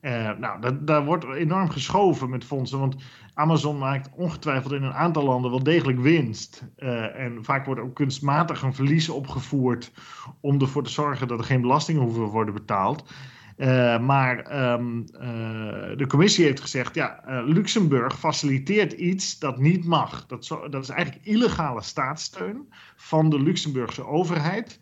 [0.00, 2.96] Uh, nou, daar wordt enorm geschoven met fondsen, want
[3.34, 6.64] Amazon maakt ongetwijfeld in een aantal landen wel degelijk winst.
[6.78, 9.92] Uh, en vaak wordt ook kunstmatig een verlies opgevoerd
[10.40, 13.12] om ervoor te zorgen dat er geen belastingen hoeven worden betaald.
[13.60, 14.36] Uh, maar
[14.72, 15.06] um,
[15.96, 20.26] de commissie heeft gezegd, ja, Luxemburg faciliteert iets dat niet mag.
[20.26, 24.80] Dat, dat is eigenlijk illegale staatssteun van de Luxemburgse overheid.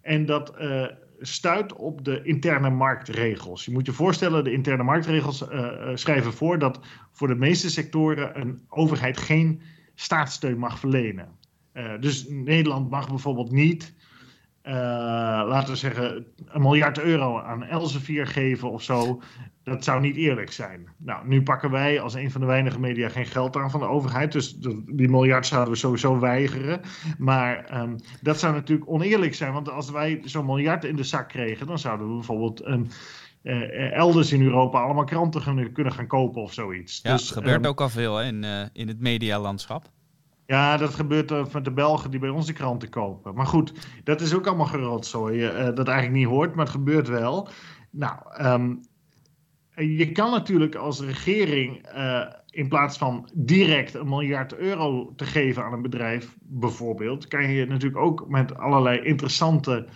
[0.00, 0.86] En dat uh,
[1.20, 3.64] stuit op de interne marktregels.
[3.64, 6.80] Je moet je voorstellen, de interne marktregels uh, schrijven voor dat
[7.12, 9.62] voor de meeste sectoren een overheid geen
[9.94, 11.28] staatssteun mag verlenen.
[11.74, 14.05] Uh, dus Nederland mag bijvoorbeeld niet uh,
[14.72, 19.22] laten we zeggen, een miljard euro aan Elsevier geven of zo.
[19.62, 20.88] Dat zou niet eerlijk zijn.
[20.96, 23.86] Nou, nu pakken wij als een van de weinige media geen geld aan van de
[23.86, 24.32] overheid.
[24.32, 26.80] Dus die miljard zouden we sowieso weigeren.
[27.18, 29.52] Maar um, dat zou natuurlijk oneerlijk zijn.
[29.52, 32.66] Want als wij zo'n miljard in de zak kregen, dan zouden we bijvoorbeeld.
[33.42, 37.00] Uh, elders in Europa allemaal kranten kunnen gaan kopen of zoiets.
[37.02, 39.88] Ja, dus, gebeurt um, ook al veel hè, in, uh, in het medialandschap.
[40.46, 43.34] Ja, dat gebeurt met de Belgen die bij ons de kranten kopen.
[43.34, 43.72] Maar goed,
[44.04, 45.44] dat is ook allemaal gerotzooi.
[45.44, 47.48] Uh, dat eigenlijk niet hoort, maar het gebeurt wel.
[47.90, 48.80] Nou, um,
[49.76, 55.64] je kan natuurlijk als regering uh, in plaats van direct een miljard euro te geven
[55.64, 59.86] aan een bedrijf, bijvoorbeeld, kan je natuurlijk ook met allerlei interessante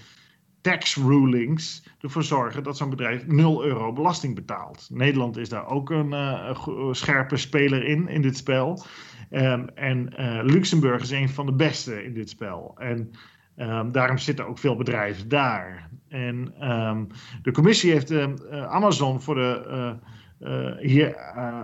[0.60, 4.88] tax rulings ervoor zorgen dat zo'n bedrijf 0 euro belasting betaalt.
[4.92, 6.56] Nederland is daar ook een uh,
[6.92, 8.84] scherpe speler in, in dit spel.
[9.30, 12.74] Um, en uh, Luxemburg is een van de beste in dit spel.
[12.78, 13.10] En
[13.56, 15.88] um, daarom zitten ook veel bedrijven daar.
[16.08, 17.06] En um,
[17.42, 19.96] de commissie heeft uh, Amazon voor de,
[20.40, 21.16] uh, hier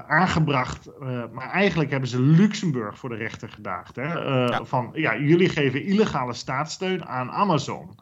[0.07, 0.91] aangebracht.
[1.33, 3.97] maar eigenlijk hebben ze Luxemburg voor de rechter gedaagd.
[3.97, 4.13] Hè?
[4.13, 4.65] Ja.
[4.65, 7.95] Van ja, jullie geven illegale staatssteun aan Amazon.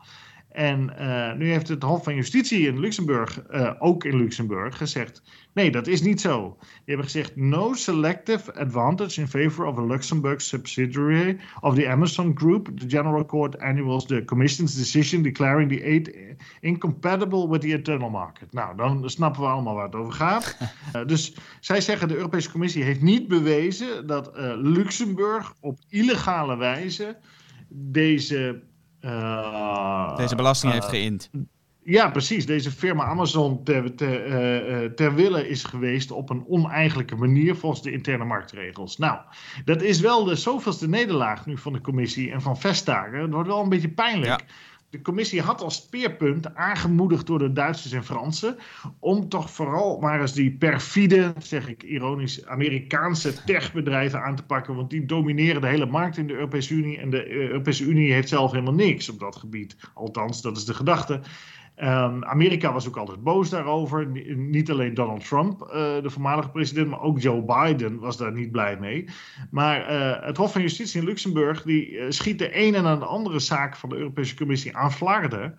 [0.55, 5.23] En uh, nu heeft het Hof van Justitie in Luxemburg, uh, ook in Luxemburg, gezegd:
[5.53, 6.57] nee, dat is niet zo.
[6.61, 12.33] Die hebben gezegd: no selective advantage in favor of a Luxembourg subsidiary of the Amazon
[12.35, 12.79] Group.
[12.79, 18.53] The General Court annuals the Commission's decision declaring the aid incompatible with the internal market.
[18.53, 20.57] Nou, dan snappen we allemaal waar het over gaat.
[20.97, 27.17] uh, dus zij zeggen: de Europese Commissie heeft niet bewezen dat Luxemburg op illegale wijze
[27.69, 28.63] deze
[30.17, 31.31] Deze belasting heeft uh, geïnd.
[31.83, 32.47] Ja, precies.
[32.47, 37.83] Deze firma Amazon ter, ter, uh, ter wille is geweest op een oneigenlijke manier volgens
[37.83, 38.99] de interne marktregels.
[38.99, 39.19] Nou,
[39.65, 43.21] dat is wel de zoveelste nederlaag nu van de commissie en van Vestager.
[43.21, 44.41] Het wordt wel een beetje pijnlijk.
[44.41, 44.47] Ja
[44.95, 48.57] de commissie had als speerpunt, aangemoedigd door de Duitsers en Fransen,
[48.99, 54.75] om toch vooral maar eens die perfide, zeg ik ironisch, Amerikaanse techbedrijven aan te pakken.
[54.75, 56.99] Want die domineren de hele markt in de Europese Unie.
[56.99, 59.77] En de Europese Unie heeft zelf helemaal niks op dat gebied.
[59.95, 61.21] Althans, dat is de gedachte.
[61.83, 64.07] Um, Amerika was ook altijd boos daarover.
[64.37, 65.73] Niet alleen Donald Trump, uh,
[66.03, 69.05] de voormalige president, maar ook Joe Biden was daar niet blij mee.
[69.51, 73.05] Maar uh, het Hof van Justitie in Luxemburg die, uh, schiet de ene en de
[73.05, 75.59] andere zaak van de Europese Commissie aan flarden.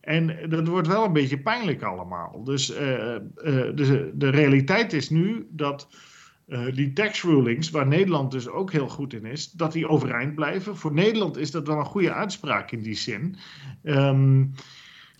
[0.00, 2.44] En dat wordt wel een beetje pijnlijk allemaal.
[2.44, 5.88] Dus de, de realiteit is nu dat
[6.74, 10.76] die tax rulings, waar Nederland dus ook heel goed in is, dat die overeind blijven.
[10.76, 13.36] Voor Nederland is dat wel een goede uitspraak in die zin.
[13.82, 14.52] Um,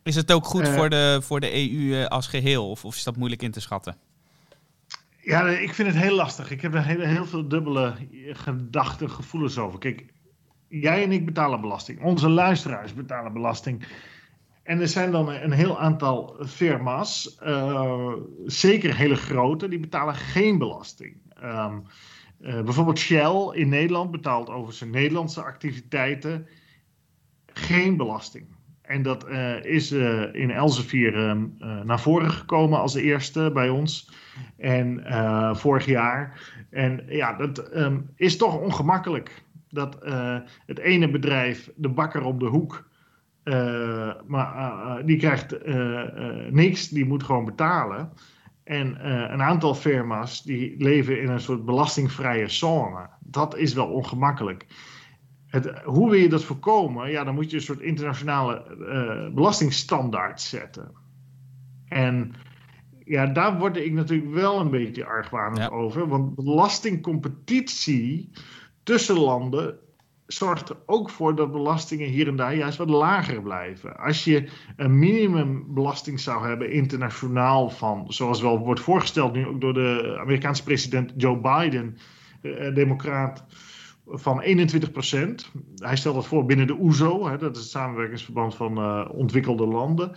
[0.03, 2.71] is het ook goed uh, voor, de, voor de EU uh, als geheel?
[2.71, 3.97] Of, of is dat moeilijk in te schatten?
[5.21, 6.51] Ja, ik vind het heel lastig.
[6.51, 7.95] Ik heb er heel, heel veel dubbele
[8.33, 9.79] gedachten, gevoelens over.
[9.79, 10.05] Kijk,
[10.69, 12.03] jij en ik betalen belasting.
[12.03, 13.87] Onze luisteraars betalen belasting.
[14.63, 18.13] En er zijn dan een heel aantal firma's, uh,
[18.47, 21.17] zeker hele grote, die betalen geen belasting.
[21.45, 21.85] Um,
[22.39, 26.47] bijvoorbeeld Shell in Nederland betaalt over zijn Nederlandse activiteiten
[27.47, 28.47] geen belasting.
[28.91, 31.33] En dat uh, is uh, in Elsevier uh,
[31.83, 34.11] naar voren gekomen als eerste bij ons.
[34.57, 35.05] En
[35.57, 36.53] vorig jaar.
[36.71, 39.45] En ja, dat um, is toch ongemakkelijk.
[39.69, 39.99] Dat
[40.67, 42.89] het ene bedrijf, de bakker om de hoek,
[44.27, 45.57] maar die krijgt
[46.51, 48.13] niks, die moet gewoon betalen.
[48.65, 53.09] En een aantal firma's die leven in een soort belastingvrije zone.
[53.21, 54.67] Dat is wel ongemakkelijk.
[55.51, 57.11] Het, hoe wil je dat voorkomen?
[57.11, 60.91] Ja, dan moet je een soort internationale uh, belastingstandaard zetten.
[61.89, 62.33] En
[63.05, 66.09] ja, daar word ik natuurlijk wel een beetje argwanend over.
[66.09, 68.31] Want belastingcompetitie
[68.83, 69.79] tussen landen
[70.27, 73.97] zorgt er ook voor dat belastingen hier en daar juist wat lager blijven.
[73.97, 79.75] Als je een minimumbelasting zou hebben internationaal van, zoals wel wordt voorgesteld nu ook door
[79.75, 81.97] de Amerikaanse president Joe Biden,
[82.43, 83.45] uh, democraat
[84.13, 85.51] van 21 procent.
[85.77, 89.09] Hij stelt dat voor binnen de OESO, e hè, dat is het samenwerkingsverband van uh,
[89.13, 90.13] ontwikkelde landen.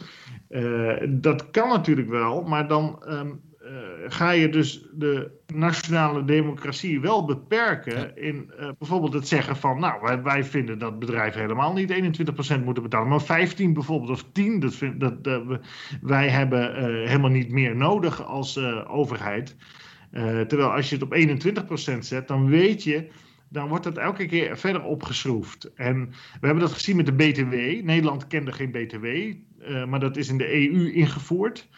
[0.50, 3.70] Uh, dat kan natuurlijk wel, maar dan um, uh,
[4.08, 10.22] ga je dus de nationale democratie wel beperken in bijvoorbeeld het zeggen van, nou, wij,
[10.22, 14.60] wij, vinden dat bedrijven helemaal niet 21 procent moeten betalen, maar 15 bijvoorbeeld of 10,
[14.60, 15.60] dat, vind, dat,
[16.02, 16.76] wij hebben
[17.08, 19.56] helemaal niet meer nodig als overheid.
[20.48, 23.10] terwijl als je het op 21 procent zet, dan weet je
[23.54, 25.74] dan wordt het elke keer verder opgeschroefd.
[25.74, 27.86] En we hebben dat gezien met de BTW.
[27.86, 31.70] Nederland kende geen BTW, eh, maar dat is in de EU ingevoerd.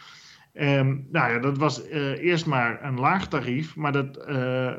[0.54, 4.70] Um, nou ja, dat was uh, eerst maar een laag tarief, maar dat, uh,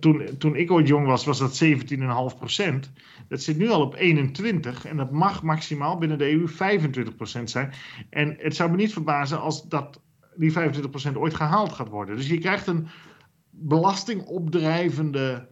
[0.00, 2.92] toen, toen ik ooit jong was, was dat 17,5 procent.
[3.28, 7.50] Dat zit nu al op 21 en dat mag maximaal binnen de EU 25 procent
[7.50, 7.72] zijn.
[8.10, 10.00] En het zou me niet verbazen als dat,
[10.34, 12.16] die 25 procent ooit gehaald gaat worden.
[12.16, 12.88] Dus je krijgt een
[13.50, 15.48] belastingopdrijvende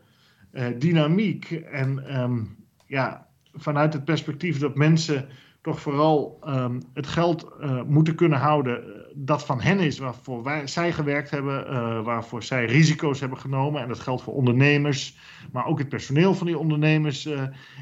[0.78, 1.51] dynamiek.
[1.51, 5.28] En um, ja, vanuit het perspectief dat mensen
[5.62, 10.62] toch vooral um, het geld uh, moeten kunnen houden eh, dat van hen is, waarvoor
[10.64, 11.64] zij gewerkt hebben,
[12.05, 13.82] waarvoor zij risico's hebben genomen.
[13.82, 15.16] En dat geldt voor ondernemers,
[15.53, 17.28] maar ook het personeel van die ondernemers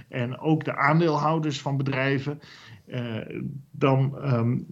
[0.08, 2.40] en ook de aandeelhouders van bedrijven.
[2.88, 4.66] Uh, dan um,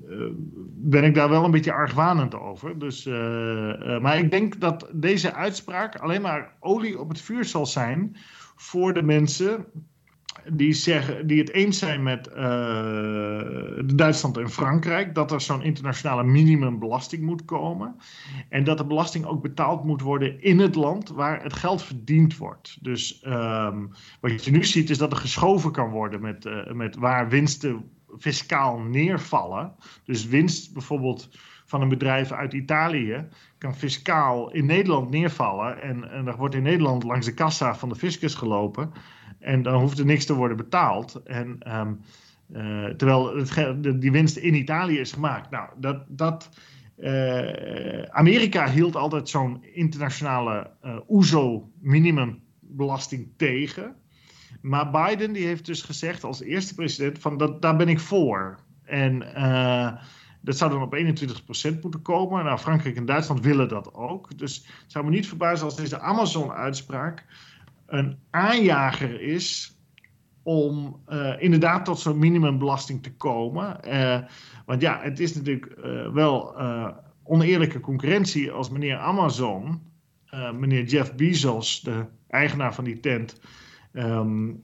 [0.75, 2.79] ben ik daar wel een beetje argwanend over.
[2.79, 3.05] Dus,
[4.01, 8.17] maar ik denk dat deze uitspraak alleen maar olie op het vuur zal zijn
[8.57, 9.65] voor de mensen
[10.53, 12.25] die, zeggen, die het eens zijn met
[13.97, 17.97] Duitsland en Frankrijk dat er zo'n internationale minimumbelasting moet komen.
[18.49, 22.37] En dat de belasting ook betaald moet worden in het land waar het geld verdiend
[22.37, 22.79] wordt.
[22.81, 23.91] Dus um,
[24.21, 28.79] wat je nu ziet is dat er geschoven kan worden met, met waar winsten fiscaal
[28.79, 29.75] neervallen.
[30.05, 31.29] Dus winst bijvoorbeeld
[31.67, 33.27] van een bedrijf uit Italië
[33.59, 35.83] kan fiscaal in Nederland neervallen.
[35.83, 38.93] En, en er wordt in Nederland langs de kassa van de fiscus gelopen.
[39.39, 41.23] En dan hoeft er niks te worden betaald.
[41.25, 42.01] En um,
[42.97, 45.51] terwijl het, die winst in Italië is gemaakt.
[45.51, 46.51] Nou, dat, dat,
[48.11, 50.71] Amerika hield altijd zo'n internationale
[51.09, 53.97] OESO minimumbelasting tegen.
[54.67, 58.59] Maar Biden die heeft dus gezegd als eerste president van dat, daar ben ik voor.
[58.85, 59.19] En
[60.41, 62.45] dat zou dan op 21% moeten komen.
[62.45, 64.39] Nou, Frankrijk en Duitsland willen dat ook.
[64.39, 67.25] Dus het zou me niet verbazen als deze Amazon-uitspraak
[67.87, 69.77] een aanjager is
[70.43, 73.79] om uh, inderdaad tot zo'n minimumbelasting te komen.
[73.89, 74.19] Uh,
[74.67, 75.77] want ja, het is natuurlijk
[76.13, 76.57] wel
[77.23, 79.83] oneerlijke concurrentie als meneer Amazon,
[80.55, 83.41] meneer Jeff Bezos, de eigenaar van die tent,
[83.97, 84.63] um,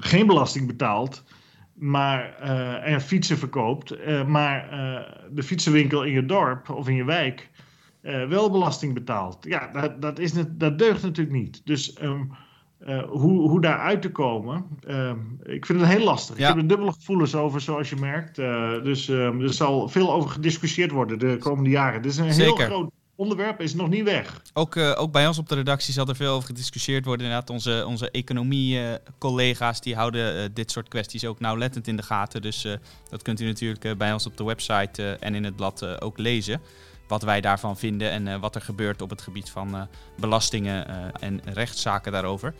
[0.00, 1.24] geen belasting betaalt
[1.80, 5.00] maar, uh, en fietsen verkoopt, uh, maar uh,
[5.30, 7.50] de fietsenwinkel in je dorp of in je wijk
[8.28, 9.36] wel belasting betaalt.
[9.40, 11.60] Ja, dat, dat, is dat deugt natuurlijk niet.
[11.64, 12.32] Dus um,
[13.08, 16.36] hoe, hoe daar uit te komen, um, ik vind het heel lastig.
[16.38, 16.42] Ja.
[16.42, 18.36] Ik heb er dubbele gevoelens over, zoals je merkt.
[18.84, 22.02] dus er zal veel over gediscussieerd worden de komende jaren.
[22.02, 22.56] Dit is een Zeker.
[22.56, 22.90] heel groot
[23.20, 24.42] onderwerp is nog niet weg.
[24.52, 27.26] Ook, uh, ook bij ons op de redactie zal er veel over gediscussieerd worden.
[27.26, 32.42] Inderdaad, onze, onze economie-collega's die houden uh, dit soort kwesties ook nauwlettend in de gaten.
[32.42, 32.72] Dus uh,
[33.08, 36.60] dat kunt u natuurlijk bij ons op de website en in het blad ook lezen.
[37.08, 40.86] Wat wij daarvan vinden en wat er gebeurt op het gebied van belastingen
[41.20, 42.54] en rechtszaken daarover.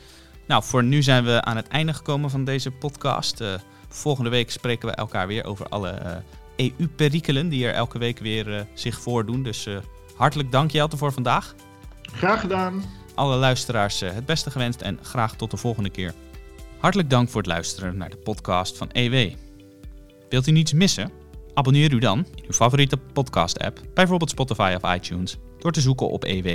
[0.47, 3.45] Nou, voor nu zijn we aan het einde gekomen van deze podcast.
[3.89, 6.23] volgende week spreken we elkaar weer over alle
[6.57, 9.43] EU-perikelen die er elke week weer zich voordoen.
[9.43, 9.69] Dus
[10.17, 11.55] Hartelijk dank Jelte voor vandaag.
[12.03, 12.83] Graag gedaan.
[13.15, 16.15] Alle luisteraars eh, het beste gewenst en graag tot de volgende keer.
[16.79, 19.33] Hartelijk dank voor het luisteren naar de podcast van EW.
[20.29, 21.11] Wilt u niets missen?
[21.55, 26.25] Abonneer u dan in uw favoriete podcast-app, bijvoorbeeld Spotify of iTunes, door te zoeken op
[26.25, 26.47] EW.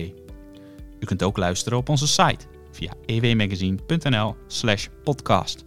[1.00, 5.66] U kunt ook luisteren op onze site via ewmagazine.nl/podcast.